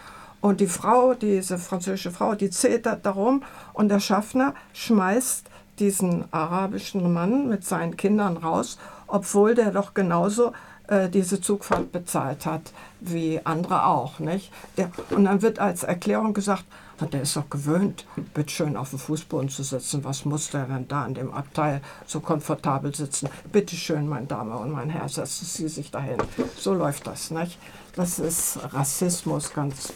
Und 0.40 0.60
die 0.60 0.66
Frau, 0.66 1.14
diese 1.14 1.58
französische 1.58 2.10
Frau, 2.10 2.34
die 2.34 2.50
zetert 2.50 3.04
darum 3.06 3.42
und 3.72 3.88
der 3.88 4.00
Schaffner 4.00 4.54
schmeißt 4.74 5.46
diesen 5.78 6.26
arabischen 6.32 7.12
Mann 7.12 7.48
mit 7.48 7.64
seinen 7.64 7.96
Kindern 7.96 8.36
raus, 8.36 8.78
obwohl 9.06 9.54
der 9.54 9.70
doch 9.70 9.94
genauso 9.94 10.52
äh, 10.86 11.08
diese 11.08 11.40
Zugfahrt 11.40 11.90
bezahlt 11.92 12.44
hat 12.44 12.72
wie 13.00 13.40
andere 13.44 13.86
auch. 13.86 14.18
Nicht? 14.18 14.52
Der, 14.76 14.90
und 15.10 15.24
dann 15.24 15.40
wird 15.40 15.58
als 15.58 15.82
Erklärung 15.82 16.34
gesagt, 16.34 16.64
der 17.00 17.22
ist 17.22 17.36
doch 17.36 17.48
gewöhnt, 17.50 18.06
bitteschön 18.34 18.76
auf 18.76 18.90
dem 18.90 18.98
Fußboden 18.98 19.48
zu 19.48 19.62
sitzen. 19.62 20.04
Was 20.04 20.24
muss 20.24 20.50
der 20.50 20.66
denn 20.66 20.88
da 20.88 21.06
in 21.06 21.14
dem 21.14 21.32
Abteil 21.32 21.80
so 22.06 22.20
komfortabel 22.20 22.94
sitzen? 22.94 23.28
Bitteschön, 23.52 24.08
meine 24.08 24.26
Dame 24.26 24.56
und 24.56 24.70
mein 24.70 24.90
Herr, 24.90 25.08
setzen 25.08 25.46
Sie 25.46 25.68
sich 25.68 25.90
dahin. 25.90 26.18
So 26.56 26.74
läuft 26.74 27.06
das, 27.06 27.30
nicht? 27.30 27.58
Das 27.96 28.18
ist 28.18 28.58
Rassismus 28.72 29.52
ganz 29.52 29.92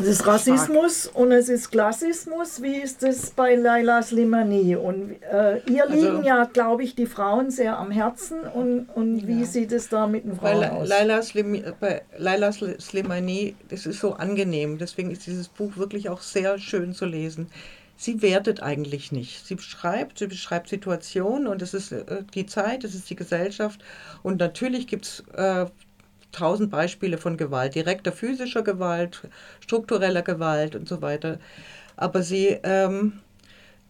es 0.00 0.06
ist 0.06 0.26
Rassismus 0.26 1.02
Stark. 1.02 1.16
und 1.16 1.32
es 1.32 1.48
ist 1.48 1.70
Klassismus. 1.70 2.62
Wie 2.62 2.76
ist 2.76 3.02
es 3.02 3.30
bei 3.30 3.54
Laila 3.54 4.02
Slimani? 4.02 4.76
Und 4.76 5.16
äh, 5.22 5.60
ihr 5.70 5.84
also, 5.84 5.94
liegen 5.94 6.24
ja, 6.24 6.44
glaube 6.44 6.82
ich, 6.82 6.94
die 6.94 7.06
Frauen 7.06 7.50
sehr 7.50 7.78
am 7.78 7.90
Herzen. 7.90 8.40
Und, 8.40 8.88
und 8.94 9.26
wie 9.26 9.40
ja. 9.40 9.46
sieht 9.46 9.72
es 9.72 9.88
da 9.88 10.06
mit 10.06 10.24
den 10.24 10.36
Frauen 10.36 10.60
bei 10.60 10.70
aus? 10.70 10.88
Laila, 10.88 11.22
Slim, 11.22 11.62
bei 11.78 12.02
Laila 12.16 12.52
Slimani, 12.52 13.54
das 13.68 13.86
ist 13.86 14.00
so 14.00 14.14
angenehm. 14.14 14.78
Deswegen 14.78 15.10
ist 15.10 15.26
dieses 15.26 15.48
Buch 15.48 15.76
wirklich 15.76 16.08
auch 16.08 16.22
sehr 16.22 16.58
schön 16.58 16.92
zu 16.94 17.04
lesen. 17.04 17.48
Sie 17.96 18.22
wertet 18.22 18.62
eigentlich 18.62 19.12
nicht. 19.12 19.46
Sie 19.46 19.56
beschreibt, 19.56 20.18
sie 20.18 20.26
beschreibt 20.26 20.70
Situationen 20.70 21.46
und 21.46 21.60
es 21.60 21.74
ist 21.74 21.92
äh, 21.92 22.22
die 22.34 22.46
Zeit, 22.46 22.82
es 22.82 22.94
ist 22.94 23.10
die 23.10 23.16
Gesellschaft. 23.16 23.84
Und 24.22 24.40
natürlich 24.40 24.86
gibt 24.86 25.04
es 25.04 25.24
äh, 25.34 25.66
tausend 26.32 26.70
Beispiele 26.70 27.18
von 27.18 27.36
Gewalt, 27.36 27.74
direkter 27.74 28.12
physischer 28.12 28.62
Gewalt, 28.62 29.22
struktureller 29.60 30.22
Gewalt 30.22 30.76
und 30.76 30.88
so 30.88 31.02
weiter. 31.02 31.38
Aber 31.96 32.22
sie, 32.22 32.58
ähm, 32.62 33.20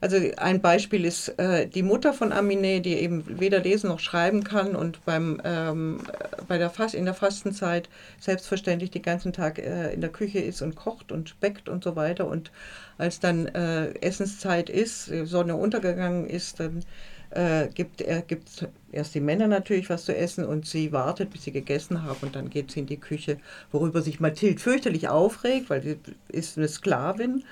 also 0.01 0.17
ein 0.39 0.63
Beispiel 0.63 1.05
ist 1.05 1.29
äh, 1.39 1.67
die 1.67 1.83
Mutter 1.83 2.15
von 2.15 2.33
Aminé, 2.33 2.81
die 2.81 2.95
eben 2.95 3.39
weder 3.39 3.61
lesen 3.61 3.89
noch 3.89 4.01
schreiben 4.01 4.45
kann 4.45 4.75
und 4.75 5.05
beim, 5.05 5.41
ähm, 5.45 6.01
bei 6.49 6.57
der 6.57 6.71
Fast, 6.71 6.95
in 6.95 7.05
der 7.05 7.15
Fastenzeit 7.15 7.89
selbstverständlich 8.19 8.91
den 8.91 9.03
ganzen 9.03 9.33
Tag 9.33 9.59
äh, 9.59 9.93
in 9.93 10.01
der 10.01 10.11
Küche 10.11 10.39
ist 10.39 10.63
und 10.63 10.75
kocht 10.75 11.13
und 11.13 11.39
bäckt 11.41 11.69
und 11.69 11.85
so 11.85 11.97
weiter. 11.97 12.27
Und 12.27 12.51
als 12.97 13.21
dann 13.21 13.47
äh, 13.47 13.93
Essenszeit 14.01 14.71
ist, 14.71 15.07
Sonne 15.25 15.57
untergegangen 15.57 16.27
ist, 16.27 16.61
dann 16.61 16.83
äh, 17.31 17.69
gibt 17.69 18.01
er 18.01 18.23
gibt 18.23 18.69
erst 18.93 19.15
die 19.15 19.21
Männer 19.21 19.47
natürlich 19.47 19.89
was 19.89 20.05
zu 20.05 20.17
essen 20.17 20.45
und 20.45 20.67
sie 20.67 20.93
wartet, 20.93 21.31
bis 21.31 21.45
sie 21.45 21.53
gegessen 21.53 22.03
haben 22.03 22.19
und 22.23 22.37
dann 22.37 22.51
geht 22.51 22.71
sie 22.71 22.81
in 22.81 22.87
die 22.87 22.99
Küche, 22.99 23.39
worüber 23.71 24.03
sich 24.03 24.21
Mathilde 24.21 24.61
fürchterlich 24.61 25.09
aufregt, 25.09 25.71
weil 25.71 25.83
sie 25.83 25.97
ist 26.29 26.59
eine 26.59 26.69
Sklavin. 26.69 27.45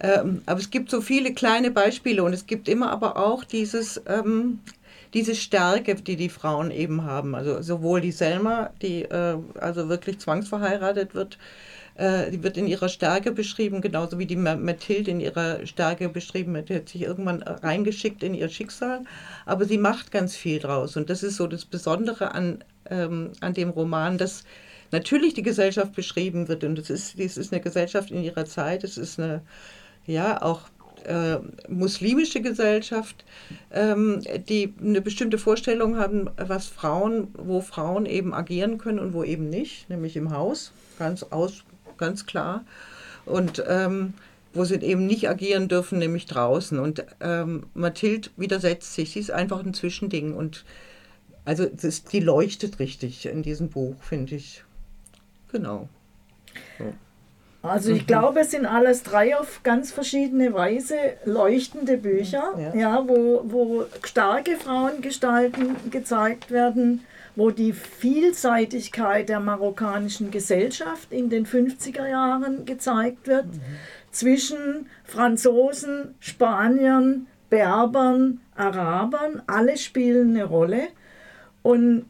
Ähm, 0.00 0.42
aber 0.46 0.58
es 0.58 0.70
gibt 0.70 0.90
so 0.90 1.00
viele 1.00 1.32
kleine 1.32 1.70
Beispiele 1.70 2.22
und 2.24 2.32
es 2.32 2.46
gibt 2.46 2.68
immer 2.68 2.90
aber 2.90 3.16
auch 3.16 3.44
dieses, 3.44 4.00
ähm, 4.06 4.60
diese 5.14 5.34
Stärke, 5.34 5.94
die 5.94 6.16
die 6.16 6.28
Frauen 6.28 6.70
eben 6.70 7.04
haben. 7.04 7.34
Also 7.34 7.62
sowohl 7.62 8.00
die 8.00 8.12
Selma, 8.12 8.70
die 8.82 9.02
äh, 9.02 9.38
also 9.60 9.88
wirklich 9.88 10.18
zwangsverheiratet 10.18 11.14
wird, 11.14 11.38
äh, 11.98 12.30
die 12.30 12.42
wird 12.42 12.56
in 12.56 12.66
ihrer 12.66 12.88
Stärke 12.88 13.32
beschrieben, 13.32 13.80
genauso 13.80 14.18
wie 14.18 14.26
die 14.26 14.36
Mathilde 14.36 15.10
in 15.10 15.20
ihrer 15.20 15.66
Stärke 15.66 16.08
beschrieben 16.08 16.54
wird. 16.54 16.68
Die 16.68 16.76
hat 16.76 16.88
sich 16.88 17.02
irgendwann 17.02 17.42
reingeschickt 17.42 18.22
in 18.22 18.34
ihr 18.34 18.48
Schicksal, 18.48 19.04
aber 19.46 19.64
sie 19.64 19.78
macht 19.78 20.12
ganz 20.12 20.36
viel 20.36 20.60
draus. 20.60 20.96
Und 20.96 21.10
das 21.10 21.22
ist 21.22 21.36
so 21.36 21.48
das 21.48 21.64
Besondere 21.64 22.32
an, 22.32 22.62
ähm, 22.88 23.32
an 23.40 23.52
dem 23.52 23.70
Roman, 23.70 24.16
dass 24.16 24.44
natürlich 24.92 25.34
die 25.34 25.42
Gesellschaft 25.42 25.92
beschrieben 25.94 26.46
wird. 26.46 26.62
Und 26.62 26.78
es 26.78 26.88
ist, 26.88 27.18
ist 27.18 27.52
eine 27.52 27.60
Gesellschaft 27.60 28.12
in 28.12 28.22
ihrer 28.22 28.46
Zeit, 28.46 28.84
es 28.84 28.96
ist 28.96 29.18
eine, 29.18 29.42
ja, 30.06 30.40
auch 30.40 30.62
äh, 31.04 31.38
muslimische 31.68 32.40
Gesellschaft, 32.40 33.24
ähm, 33.72 34.20
die 34.48 34.72
eine 34.80 35.00
bestimmte 35.00 35.38
Vorstellung 35.38 35.96
haben, 35.96 36.30
was 36.36 36.66
Frauen, 36.66 37.28
wo 37.34 37.60
Frauen 37.60 38.06
eben 38.06 38.34
agieren 38.34 38.78
können 38.78 39.00
und 39.00 39.14
wo 39.14 39.24
eben 39.24 39.48
nicht, 39.48 39.90
nämlich 39.90 40.16
im 40.16 40.30
Haus, 40.30 40.72
ganz 40.98 41.22
aus, 41.24 41.64
ganz 41.98 42.26
klar. 42.26 42.64
Und 43.24 43.62
ähm, 43.66 44.14
wo 44.54 44.64
sie 44.64 44.76
eben 44.76 45.06
nicht 45.06 45.28
agieren 45.28 45.68
dürfen, 45.68 45.98
nämlich 45.98 46.26
draußen. 46.26 46.78
Und 46.78 47.04
ähm, 47.20 47.66
Mathilde 47.74 48.30
widersetzt 48.36 48.94
sich. 48.94 49.12
Sie 49.12 49.20
ist 49.20 49.30
einfach 49.30 49.64
ein 49.64 49.74
Zwischending. 49.74 50.34
Und 50.34 50.64
also 51.44 51.66
das, 51.66 52.04
die 52.04 52.20
leuchtet 52.20 52.78
richtig 52.78 53.26
in 53.26 53.42
diesem 53.42 53.68
Buch, 53.68 53.96
finde 54.02 54.36
ich. 54.36 54.64
Genau. 55.52 55.88
So. 56.78 56.92
Also 57.60 57.92
ich 57.92 58.06
glaube, 58.06 58.40
es 58.40 58.52
sind 58.52 58.66
alles 58.66 59.02
drei 59.02 59.36
auf 59.36 59.62
ganz 59.64 59.90
verschiedene 59.90 60.54
Weise 60.54 60.94
leuchtende 61.24 61.96
Bücher, 61.96 62.54
ja. 62.56 62.74
ja, 62.74 63.08
wo, 63.08 63.42
wo 63.44 63.84
starke 64.04 64.56
Frauengestalten 64.56 65.76
gezeigt 65.90 66.52
werden 66.52 67.04
wo 67.38 67.52
die 67.52 67.72
Vielseitigkeit 67.72 69.28
der 69.28 69.38
marokkanischen 69.38 70.32
Gesellschaft 70.32 71.12
in 71.12 71.30
den 71.30 71.46
50er 71.46 72.08
Jahren 72.08 72.64
gezeigt 72.64 73.28
wird, 73.28 73.46
mhm. 73.46 73.60
zwischen 74.10 74.86
Franzosen, 75.04 76.16
Spaniern, 76.18 77.28
Berbern, 77.48 78.40
Arabern, 78.56 79.40
alle 79.46 79.76
spielen 79.76 80.30
eine 80.30 80.46
Rolle. 80.46 80.88
Und 81.62 82.06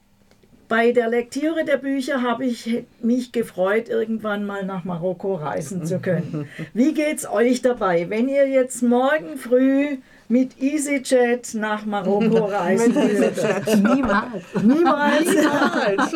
bei 0.66 0.92
der 0.92 1.10
Lektüre 1.10 1.66
der 1.66 1.76
Bücher 1.76 2.22
habe 2.22 2.46
ich 2.46 2.84
mich 3.02 3.30
gefreut, 3.30 3.90
irgendwann 3.90 4.46
mal 4.46 4.64
nach 4.64 4.84
Marokko 4.84 5.34
reisen 5.34 5.84
zu 5.84 5.98
können. 5.98 6.48
Wie 6.72 6.94
geht 6.94 7.18
es 7.18 7.30
euch 7.30 7.60
dabei, 7.60 8.08
wenn 8.08 8.30
ihr 8.30 8.48
jetzt 8.48 8.82
morgen 8.82 9.36
früh 9.36 9.98
mit 10.28 10.60
EasyJet 10.60 11.54
nach 11.54 11.86
Marokko 11.86 12.44
reisen 12.52 12.94
würde. 12.94 13.32
Niemals. 13.76 14.44
Niemals. 14.62 15.24
Niemals. 15.24 16.12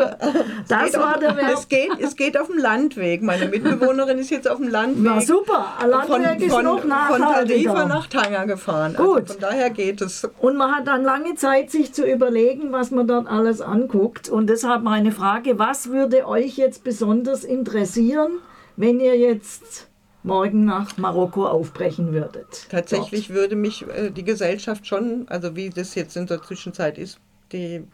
Das 0.68 0.94
war 0.94 1.18
der 1.18 1.36
Wert. 1.36 1.54
Es 1.54 1.68
geht, 1.68 1.90
es 1.98 2.16
geht 2.16 2.38
auf 2.38 2.48
dem 2.48 2.58
Landweg. 2.58 3.22
Meine 3.22 3.46
Mitbewohnerin 3.46 4.18
ist 4.18 4.30
jetzt 4.30 4.48
auf 4.48 4.58
dem 4.58 4.68
Landweg. 4.68 5.02
Na 5.02 5.20
super, 5.20 5.74
ein 5.80 5.90
Landweg 5.90 6.18
von, 6.18 6.42
ist 6.42 6.52
von, 6.52 6.64
noch 6.64 6.84
nachhaltiger. 6.84 7.70
Von 7.70 7.78
Tarifa 7.78 7.84
nach 7.86 8.06
Tanger 8.06 8.46
gefahren. 8.46 8.96
Also 8.96 9.04
Gut. 9.04 9.22
Also 9.22 9.32
von 9.34 9.40
daher 9.40 9.70
geht 9.70 10.02
es. 10.02 10.28
Und 10.40 10.56
man 10.56 10.72
hat 10.72 10.86
dann 10.86 11.02
lange 11.04 11.34
Zeit, 11.34 11.70
sich 11.70 11.92
zu 11.94 12.04
überlegen, 12.04 12.72
was 12.72 12.90
man 12.90 13.06
dort 13.06 13.26
alles 13.26 13.60
anguckt. 13.60 14.28
Und 14.28 14.48
deshalb 14.48 14.82
meine 14.82 15.12
Frage, 15.12 15.58
was 15.58 15.88
würde 15.88 16.28
euch 16.28 16.56
jetzt 16.58 16.84
besonders 16.84 17.44
interessieren, 17.44 18.32
wenn 18.76 19.00
ihr 19.00 19.16
jetzt 19.16 19.88
morgen 20.22 20.64
nach 20.64 20.96
Marokko 20.98 21.46
aufbrechen 21.46 22.12
würdet. 22.12 22.66
Tatsächlich 22.70 23.28
Dort. 23.28 23.38
würde 23.38 23.56
mich 23.56 23.86
äh, 23.88 24.10
die 24.10 24.24
Gesellschaft 24.24 24.86
schon, 24.86 25.26
also 25.28 25.56
wie 25.56 25.70
das 25.70 25.94
jetzt 25.94 26.16
in 26.16 26.26
der 26.26 26.42
Zwischenzeit 26.42 26.98
ist, 26.98 27.18
die, 27.52 27.84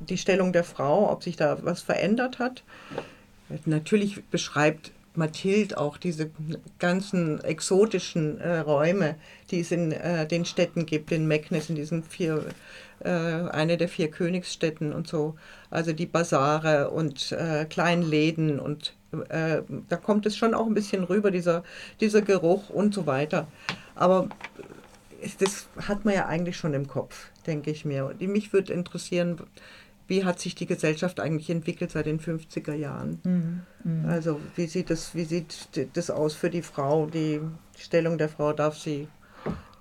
die 0.00 0.18
Stellung 0.18 0.52
der 0.52 0.64
Frau, 0.64 1.10
ob 1.10 1.22
sich 1.22 1.36
da 1.36 1.58
was 1.62 1.82
verändert 1.82 2.38
hat. 2.38 2.62
Natürlich 3.66 4.24
beschreibt 4.24 4.92
Mathild 5.16 5.76
auch 5.76 5.96
diese 5.96 6.30
ganzen 6.78 7.42
exotischen 7.42 8.40
äh, 8.40 8.58
Räume, 8.58 9.16
die 9.50 9.60
es 9.60 9.70
in 9.70 9.92
äh, 9.92 10.26
den 10.26 10.44
Städten 10.44 10.86
gibt, 10.86 11.12
in 11.12 11.26
Meknes, 11.26 11.68
in 11.70 11.76
diesen 11.76 12.02
vier, 12.02 12.44
äh, 13.00 13.08
eine 13.08 13.76
der 13.76 13.88
vier 13.88 14.10
Königsstädten 14.10 14.92
und 14.92 15.06
so. 15.06 15.36
Also 15.70 15.92
die 15.92 16.06
Basare 16.06 16.90
und 16.90 17.32
äh, 17.32 17.64
kleinen 17.64 18.02
Läden 18.02 18.58
und 18.58 18.94
äh, 19.28 19.62
da 19.88 19.96
kommt 19.96 20.26
es 20.26 20.36
schon 20.36 20.54
auch 20.54 20.66
ein 20.66 20.74
bisschen 20.74 21.04
rüber, 21.04 21.30
dieser, 21.30 21.62
dieser 22.00 22.22
Geruch 22.22 22.70
und 22.70 22.94
so 22.94 23.06
weiter. 23.06 23.46
Aber 23.94 24.28
das 25.38 25.68
hat 25.86 26.04
man 26.04 26.14
ja 26.14 26.26
eigentlich 26.26 26.56
schon 26.56 26.74
im 26.74 26.88
Kopf, 26.88 27.30
denke 27.46 27.70
ich 27.70 27.84
mir. 27.84 28.06
Und 28.06 28.20
mich 28.20 28.52
würde 28.52 28.72
interessieren, 28.72 29.38
wie 30.06 30.24
hat 30.24 30.38
sich 30.38 30.54
die 30.54 30.66
Gesellschaft 30.66 31.20
eigentlich 31.20 31.50
entwickelt 31.50 31.90
seit 31.90 32.06
den 32.06 32.20
50er 32.20 32.74
Jahren? 32.74 33.20
Mhm. 33.24 33.62
Mhm. 33.84 34.08
Also 34.08 34.40
wie 34.56 34.66
sieht, 34.66 34.90
das, 34.90 35.14
wie 35.14 35.24
sieht 35.24 35.68
das 35.94 36.10
aus 36.10 36.34
für 36.34 36.50
die 36.50 36.62
Frau? 36.62 37.06
Die 37.06 37.40
Stellung 37.78 38.18
der 38.18 38.28
Frau 38.28 38.52
darf 38.52 38.78
sie 38.78 39.08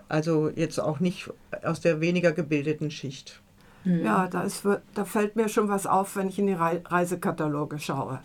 also 0.10 0.50
jetzt 0.50 0.80
auch 0.80 1.00
nicht 1.00 1.30
aus 1.64 1.82
der 1.82 2.00
weniger 2.00 2.32
gebildeten 2.32 2.92
Schicht. 2.92 3.42
Mhm. 3.84 4.06
Ja, 4.06 4.28
da, 4.28 4.44
ist, 4.44 4.64
da 4.94 5.06
fällt 5.06 5.36
mir 5.36 5.50
schon 5.50 5.70
was 5.70 5.88
auf, 5.88 6.16
wenn 6.16 6.30
ich 6.30 6.40
in 6.40 6.48
die 6.48 6.54
Reisekataloge 6.54 7.80
schaue. 7.80 8.20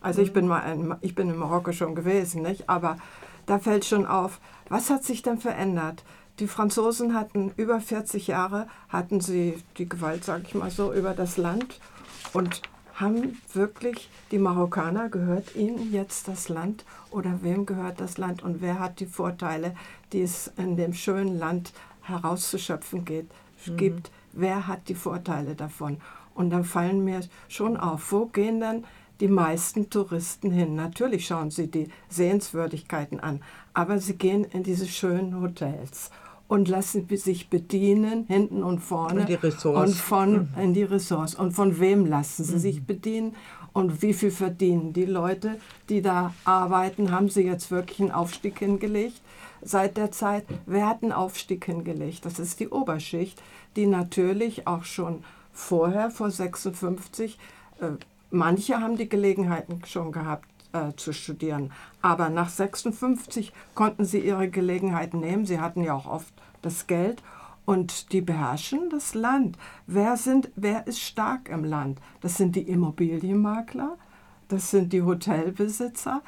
Also 0.00 0.22
ich 0.22 0.30
mhm. 0.30 0.34
bin 0.34 0.48
mal 0.48 0.60
in, 0.72 0.94
ich 1.00 1.14
bin 1.14 1.30
in 1.30 1.36
Marokko 1.36 1.72
schon 1.72 1.94
gewesen, 1.94 2.42
nicht? 2.42 2.68
aber 2.68 2.98
da 3.46 3.58
fällt 3.58 3.84
schon 3.84 4.06
auf, 4.06 4.40
was 4.68 4.90
hat 4.90 5.04
sich 5.04 5.22
denn 5.22 5.38
verändert? 5.38 6.04
Die 6.40 6.46
Franzosen 6.46 7.14
hatten 7.14 7.52
über 7.56 7.80
40 7.80 8.28
Jahre, 8.28 8.68
hatten 8.88 9.20
sie 9.20 9.60
die 9.76 9.88
Gewalt, 9.88 10.24
sage 10.24 10.44
ich 10.46 10.54
mal 10.54 10.70
so, 10.70 10.92
über 10.92 11.12
das 11.12 11.36
Land 11.36 11.80
und 12.32 12.62
haben 12.94 13.40
wirklich 13.52 14.08
die 14.30 14.38
Marokkaner, 14.38 15.08
gehört 15.08 15.56
ihnen 15.56 15.92
jetzt 15.92 16.28
das 16.28 16.48
Land 16.48 16.84
oder 17.10 17.42
wem 17.42 17.66
gehört 17.66 18.00
das 18.00 18.18
Land 18.18 18.42
und 18.42 18.60
wer 18.60 18.78
hat 18.78 19.00
die 19.00 19.06
Vorteile, 19.06 19.74
die 20.12 20.22
es 20.22 20.52
in 20.56 20.76
dem 20.76 20.92
schönen 20.92 21.38
Land 21.38 21.72
herauszuschöpfen 22.02 23.04
geht, 23.04 23.28
mhm. 23.66 23.76
gibt, 23.76 24.10
wer 24.32 24.66
hat 24.68 24.88
die 24.88 24.94
Vorteile 24.94 25.54
davon. 25.54 25.98
Und 26.34 26.50
dann 26.50 26.64
fallen 26.64 27.04
mir 27.04 27.20
schon 27.48 27.76
auf, 27.76 28.12
wo 28.12 28.26
gehen 28.26 28.60
dann 28.60 28.84
die 29.18 29.28
meisten 29.28 29.90
Touristen 29.90 30.52
hin? 30.52 30.76
Natürlich 30.76 31.26
schauen 31.26 31.50
sie 31.50 31.68
die 31.68 31.88
Sehenswürdigkeiten 32.08 33.18
an, 33.18 33.42
aber 33.74 33.98
sie 33.98 34.14
gehen 34.14 34.44
in 34.44 34.62
diese 34.62 34.86
schönen 34.86 35.40
Hotels 35.40 36.10
und 36.48 36.66
lassen 36.66 37.06
sich 37.08 37.50
bedienen, 37.50 38.24
hinten 38.26 38.62
und 38.62 38.80
vorne. 38.80 39.20
Und 39.20 39.28
die 39.28 39.34
Ressorts. 39.34 39.90
Und 39.90 39.96
von 39.96 40.32
mhm. 40.32 40.48
in 40.62 40.74
die 40.74 40.82
Ressorts. 40.82 41.34
Und 41.34 41.52
von 41.52 41.78
wem 41.78 42.06
lassen 42.06 42.42
sie 42.42 42.54
mhm. 42.54 42.58
sich 42.58 42.84
bedienen? 42.84 43.36
Und 43.74 44.02
wie 44.02 44.14
viel 44.14 44.30
verdienen 44.30 44.94
die 44.94 45.04
Leute, 45.04 45.60
die 45.90 46.00
da 46.00 46.34
arbeiten? 46.44 47.12
Haben 47.12 47.28
sie 47.28 47.42
jetzt 47.42 47.70
wirklich 47.70 48.00
einen 48.00 48.10
Aufstieg 48.10 48.58
hingelegt? 48.58 49.20
Seit 49.60 49.96
der 49.98 50.10
Zeit, 50.10 50.44
wer 50.66 50.88
hat 50.88 51.02
einen 51.02 51.12
Aufstieg 51.12 51.66
hingelegt? 51.66 52.24
Das 52.24 52.38
ist 52.38 52.58
die 52.60 52.68
Oberschicht, 52.68 53.40
die 53.76 53.86
natürlich 53.86 54.66
auch 54.66 54.84
schon 54.84 55.22
vorher, 55.52 56.10
vor 56.10 56.30
56, 56.30 57.38
äh, 57.80 57.90
manche 58.30 58.80
haben 58.80 58.96
die 58.96 59.08
Gelegenheiten 59.08 59.82
schon 59.84 60.12
gehabt, 60.12 60.48
äh, 60.72 60.92
zu 60.96 61.12
studieren. 61.12 61.72
Aber 62.02 62.28
nach 62.28 62.48
56 62.48 63.52
konnten 63.74 64.04
sie 64.04 64.20
ihre 64.20 64.48
Gelegenheit 64.48 65.14
nehmen. 65.14 65.46
Sie 65.46 65.60
hatten 65.60 65.82
ja 65.82 65.94
auch 65.94 66.06
oft 66.06 66.32
das 66.62 66.86
Geld 66.86 67.22
und 67.68 68.12
die 68.12 68.22
beherrschen 68.22 68.88
das 68.90 69.14
Land. 69.14 69.58
Wer, 69.86 70.16
sind, 70.16 70.50
wer 70.56 70.86
ist 70.86 71.00
stark 71.00 71.50
im 71.50 71.64
Land? 71.64 72.00
Das 72.22 72.36
sind 72.36 72.56
die 72.56 72.62
Immobilienmakler, 72.62 73.98
das 74.48 74.70
sind 74.70 74.92
die 74.92 75.02
Hotelbesitzer. 75.02 76.22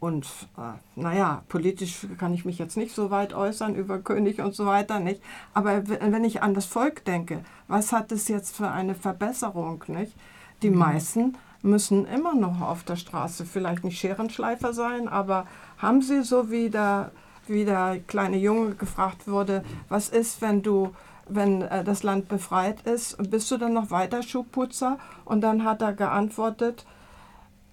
Und 0.00 0.26
äh, 0.56 0.78
naja, 0.98 1.42
politisch 1.48 2.06
kann 2.18 2.32
ich 2.32 2.44
mich 2.44 2.58
jetzt 2.58 2.76
nicht 2.76 2.94
so 2.94 3.10
weit 3.10 3.34
äußern 3.34 3.74
über 3.74 3.98
König 3.98 4.40
und 4.40 4.54
so 4.54 4.64
weiter, 4.64 4.98
nicht? 4.98 5.20
Aber 5.52 5.82
wenn 5.88 6.24
ich 6.24 6.40
an 6.40 6.54
das 6.54 6.64
Volk 6.64 7.04
denke, 7.04 7.44
was 7.66 7.92
hat 7.92 8.10
es 8.10 8.28
jetzt 8.28 8.56
für 8.56 8.70
eine 8.70 8.94
Verbesserung, 8.94 9.84
nicht? 9.88 10.14
Die 10.62 10.70
mhm. 10.70 10.78
meisten 10.78 11.36
müssen 11.62 12.06
immer 12.06 12.34
noch 12.34 12.60
auf 12.60 12.84
der 12.84 12.96
Straße 12.96 13.44
vielleicht 13.44 13.84
nicht 13.84 13.98
Scherenschleifer 13.98 14.72
sein, 14.72 15.08
aber 15.08 15.46
haben 15.78 16.02
sie 16.02 16.22
so 16.22 16.50
wie 16.50 16.70
der, 16.70 17.10
wie 17.46 17.64
der 17.64 18.00
kleine 18.06 18.36
Junge 18.36 18.74
gefragt 18.74 19.26
wurde, 19.26 19.64
was 19.88 20.08
ist, 20.08 20.40
wenn 20.40 20.62
du 20.62 20.94
wenn 21.28 21.62
äh, 21.62 21.84
das 21.84 22.02
Land 22.02 22.28
befreit 22.28 22.82
ist, 22.82 23.16
bist 23.30 23.50
du 23.50 23.58
dann 23.58 23.74
noch 23.74 23.90
weiter 23.90 24.22
Schuhputzer? 24.22 24.98
Und 25.24 25.42
dann 25.42 25.64
hat 25.64 25.82
er 25.82 25.92
geantwortet, 25.92 26.86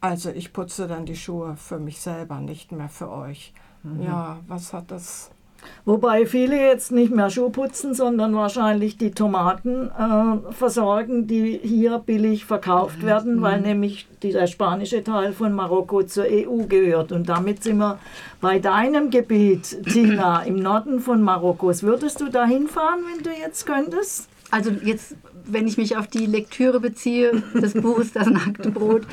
also 0.02 0.30
ich 0.30 0.54
putze 0.54 0.88
dann 0.88 1.06
die 1.06 1.16
Schuhe 1.16 1.56
für 1.56 1.80
mich 1.80 2.02
selber, 2.02 2.40
nicht 2.42 2.72
mehr 2.72 2.90
für 2.90 3.10
euch. 3.10 3.54
Mhm. 3.84 4.04
Ja, 4.04 4.40
was 4.48 4.74
hat 4.74 4.92
das 4.92 5.32
Wobei 5.86 6.26
viele 6.26 6.58
jetzt 6.58 6.92
nicht 6.92 7.14
mehr 7.14 7.30
Schuh 7.30 7.50
putzen, 7.50 7.94
sondern 7.94 8.36
wahrscheinlich 8.36 8.98
die 8.98 9.12
Tomaten 9.12 9.90
äh, 9.90 10.54
versorgen, 10.54 11.28
die 11.28 11.60
hier 11.62 12.00
billig 12.00 12.46
verkauft 12.46 13.02
mhm. 13.02 13.06
werden, 13.06 13.42
weil 13.42 13.58
mhm. 13.60 13.64
nämlich 13.64 14.08
der 14.24 14.48
spanische 14.48 15.04
Teil 15.04 15.34
von 15.34 15.54
Marokko 15.54 16.04
zur 16.04 16.26
EU 16.26 16.66
gehört. 16.68 17.12
Und 17.12 17.30
damit 17.30 17.64
sind 17.64 17.78
wir 17.78 18.00
bei 18.42 18.60
deinem 18.60 19.10
Gebiet, 19.10 19.84
Tina, 19.92 20.44
im 20.44 20.56
Norden 20.56 21.00
von 21.00 21.22
Marokkos. 21.22 21.84
Würdest 21.84 22.22
du 22.22 22.30
da 22.30 22.46
hinfahren, 22.46 23.02
wenn 23.12 23.24
du 23.24 23.30
jetzt 23.30 23.66
könntest? 23.66 24.30
Also 24.52 24.72
jetzt, 24.84 25.16
wenn 25.48 25.68
ich 25.68 25.78
mich 25.78 25.98
auf 25.98 26.08
die 26.08 26.26
Lektüre 26.26 26.80
beziehe 26.80 27.44
des 27.54 27.74
Buches 27.74 28.14
Das 28.14 28.28
nackte 28.28 28.72
Brot, 28.72 29.04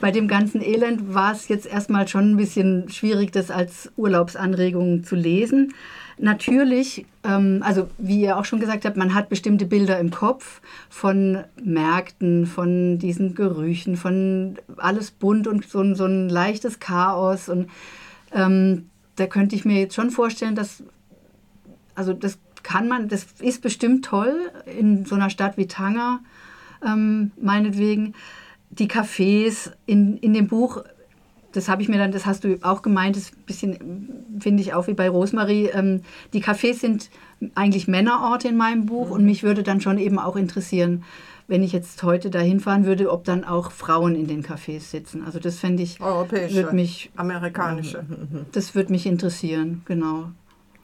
bei 0.00 0.10
dem 0.10 0.28
ganzen 0.28 0.62
Elend 0.62 1.14
war 1.14 1.32
es 1.32 1.48
jetzt 1.48 1.66
erstmal 1.66 2.08
schon 2.08 2.32
ein 2.32 2.36
bisschen 2.36 2.88
schwierig, 2.90 3.32
das 3.32 3.50
als 3.50 3.90
Urlaubsanregung 3.96 5.04
zu 5.04 5.16
lesen. 5.16 5.74
Natürlich, 6.20 7.06
ähm, 7.22 7.62
also 7.64 7.88
wie 7.96 8.22
ihr 8.22 8.36
auch 8.38 8.44
schon 8.44 8.58
gesagt 8.58 8.84
habt, 8.84 8.96
man 8.96 9.14
hat 9.14 9.28
bestimmte 9.28 9.66
Bilder 9.66 9.98
im 10.00 10.10
Kopf 10.10 10.60
von 10.90 11.44
Märkten, 11.62 12.46
von 12.46 12.98
diesen 12.98 13.34
Gerüchen, 13.34 13.96
von 13.96 14.58
alles 14.76 15.12
bunt 15.12 15.46
und 15.46 15.68
so, 15.68 15.94
so 15.94 16.06
ein 16.06 16.28
leichtes 16.28 16.80
Chaos. 16.80 17.48
Und 17.48 17.68
ähm, 18.32 18.90
da 19.14 19.26
könnte 19.26 19.54
ich 19.54 19.64
mir 19.64 19.80
jetzt 19.80 19.94
schon 19.94 20.10
vorstellen, 20.10 20.56
dass, 20.56 20.82
also 21.94 22.12
das 22.12 22.38
kann 22.68 22.86
man, 22.86 23.08
das 23.08 23.26
ist 23.40 23.62
bestimmt 23.62 24.04
toll 24.04 24.50
in 24.78 25.06
so 25.06 25.14
einer 25.14 25.30
Stadt 25.30 25.56
wie 25.56 25.66
Tanger, 25.66 26.20
ähm, 26.86 27.30
meinetwegen. 27.40 28.14
Die 28.68 28.90
Cafés 28.90 29.72
in, 29.86 30.18
in 30.18 30.34
dem 30.34 30.48
Buch 30.48 30.84
das 31.52 31.70
habe 31.70 31.80
ich 31.80 31.88
mir 31.88 31.96
dann, 31.96 32.12
das 32.12 32.26
hast 32.26 32.44
du 32.44 32.58
auch 32.60 32.82
gemeint, 32.82 33.16
das 33.16 33.30
bisschen, 33.30 34.36
finde 34.38 34.62
ich 34.62 34.74
auch 34.74 34.86
wie 34.86 34.92
bei 34.92 35.08
Rosemarie. 35.08 35.70
Ähm, 35.72 36.02
die 36.34 36.44
Cafés 36.44 36.74
sind 36.74 37.08
eigentlich 37.54 37.88
Männerorte 37.88 38.48
in 38.48 38.56
meinem 38.58 38.84
Buch 38.84 39.06
mhm. 39.06 39.12
und 39.12 39.24
mich 39.24 39.42
würde 39.44 39.62
dann 39.62 39.80
schon 39.80 39.96
eben 39.96 40.18
auch 40.18 40.36
interessieren, 40.36 41.04
wenn 41.46 41.62
ich 41.62 41.72
jetzt 41.72 42.02
heute 42.02 42.28
da 42.28 42.40
hinfahren 42.40 42.84
würde, 42.84 43.10
ob 43.10 43.24
dann 43.24 43.44
auch 43.44 43.72
Frauen 43.72 44.14
in 44.14 44.26
den 44.26 44.44
Cafés 44.44 44.80
sitzen. 44.90 45.24
Also 45.24 45.38
das 45.38 45.58
fände 45.58 45.82
ich, 45.82 46.02
Europäische, 46.02 46.68
mich, 46.72 47.10
amerikanische. 47.16 48.04
Das 48.52 48.74
würde 48.74 48.92
mich 48.92 49.06
interessieren, 49.06 49.80
genau. 49.86 50.26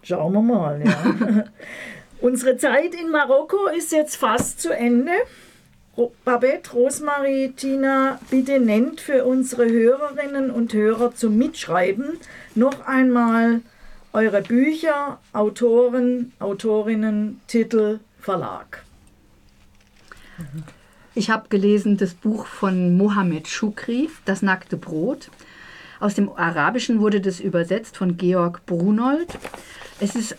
Schauen 0.04 0.34
wir 0.34 0.42
mal, 0.42 0.82
ja. 0.84 1.44
Unsere 2.20 2.56
Zeit 2.58 2.94
in 2.94 3.10
Marokko 3.10 3.66
ist 3.76 3.90
jetzt 3.90 4.16
fast 4.16 4.60
zu 4.60 4.70
Ende. 4.70 5.12
Babette, 6.24 6.72
Rosmarie, 6.72 7.52
Tina, 7.52 8.18
bitte 8.30 8.58
nennt 8.58 9.00
für 9.00 9.24
unsere 9.24 9.68
Hörerinnen 9.68 10.50
und 10.50 10.74
Hörer 10.74 11.14
zum 11.14 11.38
Mitschreiben 11.38 12.18
noch 12.54 12.86
einmal 12.86 13.62
eure 14.12 14.42
Bücher, 14.42 15.20
Autoren, 15.32 16.32
Autorinnen, 16.38 17.40
Titel, 17.46 18.00
Verlag. 18.20 18.82
Ich 21.14 21.30
habe 21.30 21.48
gelesen 21.48 21.96
das 21.96 22.14
Buch 22.14 22.46
von 22.46 22.96
Mohammed 22.96 23.48
Shukri, 23.48 24.10
Das 24.24 24.42
nackte 24.42 24.76
Brot. 24.76 25.30
Aus 26.00 26.14
dem 26.14 26.30
Arabischen 26.30 27.00
wurde 27.00 27.20
das 27.20 27.40
übersetzt 27.40 27.96
von 27.96 28.16
Georg 28.16 28.66
Brunold. 28.66 29.28
Es 30.00 30.14
ist 30.14 30.37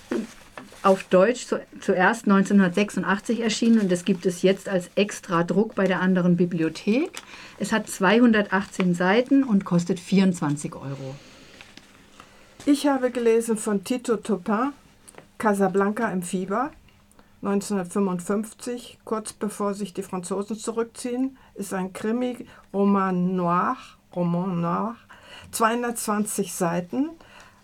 auf 0.84 1.04
Deutsch 1.06 1.48
zu, 1.48 1.60
zuerst 1.80 2.26
1986 2.26 3.42
erschienen 3.42 3.80
und 3.80 3.92
das 3.92 4.06
gibt 4.06 4.26
es 4.28 4.44
jetzt 4.44 4.70
als 4.70 4.92
extra 4.96 5.44
Druck 5.44 5.74
bei 5.74 5.86
der 5.86 6.00
anderen 6.00 6.38
Bibliothek. 6.38 7.12
Es 7.58 7.72
hat 7.72 7.90
218 7.90 8.94
Seiten 8.94 9.44
und 9.44 9.66
kostet 9.66 10.00
24 10.00 10.76
Euro. 10.76 11.16
Ich 12.68 12.88
habe 12.88 13.10
gelesen 13.10 13.58
von 13.58 13.84
Tito 13.84 14.18
Topin, 14.18 14.74
Casablanca 15.38 16.12
im 16.12 16.22
Fieber, 16.22 16.72
1955, 17.42 19.00
kurz 19.06 19.34
bevor 19.34 19.76
sich 19.76 19.94
die 19.94 20.02
Franzosen 20.02 20.56
zurückziehen, 20.56 21.38
ist 21.54 21.74
ein 21.74 21.94
Krimi, 21.94 22.48
Roman 22.74 23.36
Noir, 23.36 23.78
Roman 24.16 24.62
Noir, 24.62 24.96
220 25.56 26.54
Seiten, 26.54 27.12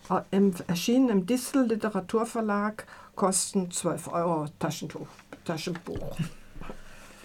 äh, 0.08 0.40
erschienen 0.66 1.10
im 1.10 1.26
Distel 1.26 1.66
Literaturverlag, 1.66 2.86
kosten 3.14 3.70
12 3.70 4.08
Euro 4.08 4.46
Taschentuch, 4.58 5.08
Taschenbuch. 5.44 6.16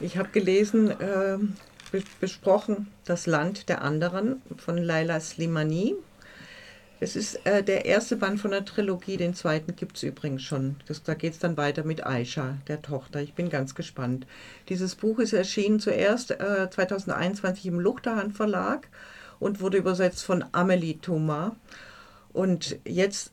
Ich 0.01 0.17
habe 0.17 0.27
gelesen, 0.29 0.91
äh, 0.91 1.37
besprochen, 2.19 2.91
Das 3.05 3.27
Land 3.27 3.69
der 3.69 3.81
anderen 3.81 4.41
von 4.57 4.77
Laila 4.77 5.21
Slimani. 5.21 5.95
Es 6.99 7.15
ist 7.15 7.45
äh, 7.45 7.63
der 7.63 7.85
erste 7.85 8.17
Band 8.17 8.41
von 8.41 8.51
der 8.51 8.65
Trilogie, 8.65 9.15
den 9.15 9.35
zweiten 9.35 9.73
gibt 9.77 9.95
es 9.95 10.03
übrigens 10.03 10.43
schon. 10.43 10.75
Das, 10.85 11.01
da 11.01 11.13
geht 11.13 11.31
es 11.31 11.39
dann 11.39 11.55
weiter 11.55 11.85
mit 11.85 12.05
Aisha, 12.05 12.57
der 12.67 12.81
Tochter. 12.81 13.21
Ich 13.21 13.35
bin 13.35 13.49
ganz 13.49 13.73
gespannt. 13.73 14.27
Dieses 14.67 14.95
Buch 14.95 15.19
ist 15.19 15.31
erschienen 15.31 15.79
zuerst 15.79 16.31
äh, 16.31 16.69
2021 16.69 17.67
im 17.67 17.79
Luchterhand 17.79 18.35
Verlag 18.35 18.89
und 19.39 19.61
wurde 19.61 19.77
übersetzt 19.77 20.23
von 20.23 20.45
Amelie 20.51 20.99
Thomas. 20.99 21.51
Und 22.33 22.79
jetzt 22.85 23.31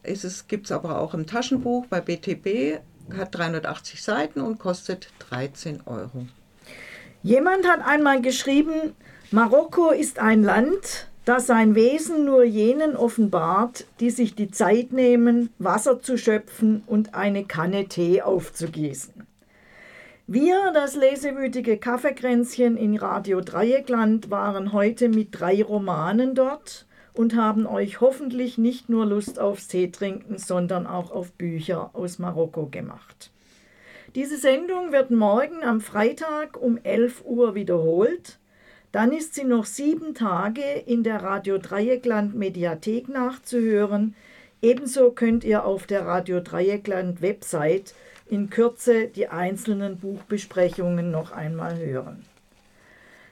gibt 0.49 0.67
es 0.67 0.73
aber 0.73 1.01
auch 1.01 1.15
im 1.15 1.27
Taschenbuch 1.27 1.87
bei 1.87 2.01
BTB, 2.01 2.81
hat 3.17 3.35
380 3.35 4.03
Seiten 4.03 4.41
und 4.41 4.59
kostet 4.59 5.09
13 5.31 5.83
Euro. 5.87 6.27
Jemand 7.23 7.67
hat 7.67 7.81
einmal 7.85 8.23
geschrieben, 8.23 8.95
Marokko 9.31 9.91
ist 9.91 10.19
ein 10.19 10.43
Land, 10.43 11.09
das 11.25 11.47
sein 11.47 11.75
Wesen 11.75 12.25
nur 12.25 12.45
jenen 12.45 12.97
offenbart, 12.97 13.87
die 14.01 14.11
sich 14.11 14.35
die 14.35 14.51
Zeit 14.51 14.93
nehmen, 14.93 15.51
Wasser 15.59 16.01
zu 16.01 16.19
schöpfen 16.19 16.83
und 16.87 17.15
eine 17.15 17.45
Kanne 17.45 17.89
Tee 17.89 18.23
aufzugießen. 18.23 19.27
Wir, 20.27 20.71
das 20.73 20.97
lesewütige 20.97 21.77
Kaffeekränzchen 21.77 22.79
in 22.79 22.97
Radio 22.97 23.43
Dreieckland, 23.43 24.31
waren 24.31 24.73
heute 24.73 25.11
mit 25.11 25.39
drei 25.39 25.63
Romanen 25.63 26.35
dort 26.35 26.87
und 27.13 27.37
haben 27.37 27.67
euch 27.67 28.01
hoffentlich 28.01 28.57
nicht 28.57 28.89
nur 28.89 29.05
Lust 29.05 29.39
aufs 29.39 29.69
Tee 29.69 29.91
trinken, 29.91 30.39
sondern 30.39 30.87
auch 30.87 31.11
auf 31.11 31.33
Bücher 31.33 31.91
aus 31.93 32.19
Marokko 32.19 32.69
gemacht. 32.69 33.33
Diese 34.15 34.39
Sendung 34.39 34.93
wird 34.93 35.11
morgen 35.11 35.63
am 35.63 35.83
Freitag 35.83 36.57
um 36.57 36.79
11 36.83 37.23
Uhr 37.27 37.55
wiederholt. 37.55 38.39
Dann 38.93 39.13
ist 39.13 39.35
sie 39.35 39.45
noch 39.45 39.67
sieben 39.67 40.15
Tage 40.15 40.63
in 40.87 41.03
der 41.03 41.23
Radio 41.23 41.59
Dreieckland 41.59 42.35
Mediathek 42.35 43.11
nachzuhören. 43.11 44.15
Ebenso 44.63 45.11
könnt 45.11 45.45
ihr 45.45 45.67
auf 45.67 45.87
der 45.87 46.07
Radio 46.07 46.41
Dreieckland 46.41 47.21
Website 47.21 47.95
in 48.35 48.51
Kürze 48.51 49.07
die 49.07 49.29
einzelnen 49.29 49.97
Buchbesprechungen 49.99 51.13
noch 51.13 51.31
einmal 51.31 51.79
hören. 51.79 52.25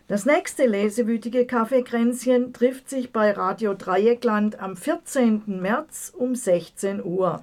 Das 0.06 0.26
nächste 0.26 0.66
lesewütige 0.66 1.44
Kaffeekränzchen 1.44 2.52
trifft 2.52 2.88
sich 2.88 3.12
bei 3.12 3.32
Radio 3.32 3.74
Dreieckland 3.74 4.60
am 4.60 4.76
14. 4.76 5.60
März 5.60 6.12
um 6.16 6.36
16 6.36 7.04
Uhr. 7.04 7.42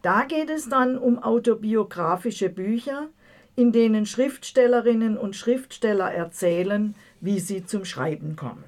Da 0.00 0.24
geht 0.24 0.48
es 0.48 0.70
dann 0.70 0.96
um 0.96 1.22
autobiografische 1.22 2.48
Bücher, 2.48 3.08
in 3.56 3.72
denen 3.72 4.06
Schriftstellerinnen 4.06 5.18
und 5.18 5.36
Schriftsteller 5.36 6.10
erzählen, 6.10 6.94
wie 7.20 7.40
sie 7.40 7.66
zum 7.66 7.84
Schreiben 7.84 8.36
kommen. 8.36 8.64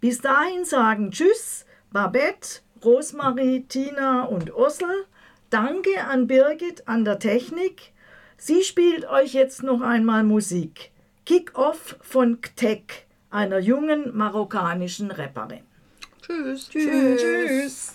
Bis 0.00 0.22
dahin 0.22 0.64
sagen 0.64 1.10
Tschüss, 1.10 1.66
Babette, 1.90 2.60
Rosmarie, 2.82 3.64
Tina 3.68 4.24
und 4.24 4.54
Ossel. 4.54 5.04
Danke 5.52 6.04
an 6.08 6.28
Birgit 6.28 6.88
an 6.88 7.04
der 7.04 7.18
Technik. 7.18 7.92
Sie 8.38 8.62
spielt 8.62 9.04
euch 9.04 9.34
jetzt 9.34 9.62
noch 9.62 9.82
einmal 9.82 10.24
Musik. 10.24 10.92
Kick-Off 11.26 11.98
von 12.00 12.40
Ktek, 12.40 13.04
einer 13.28 13.58
jungen 13.58 14.16
marokkanischen 14.16 15.10
Rapperin. 15.10 15.60
Tschüss. 16.22 16.70
Tschüss. 16.70 17.20
Tschüss. 17.20 17.92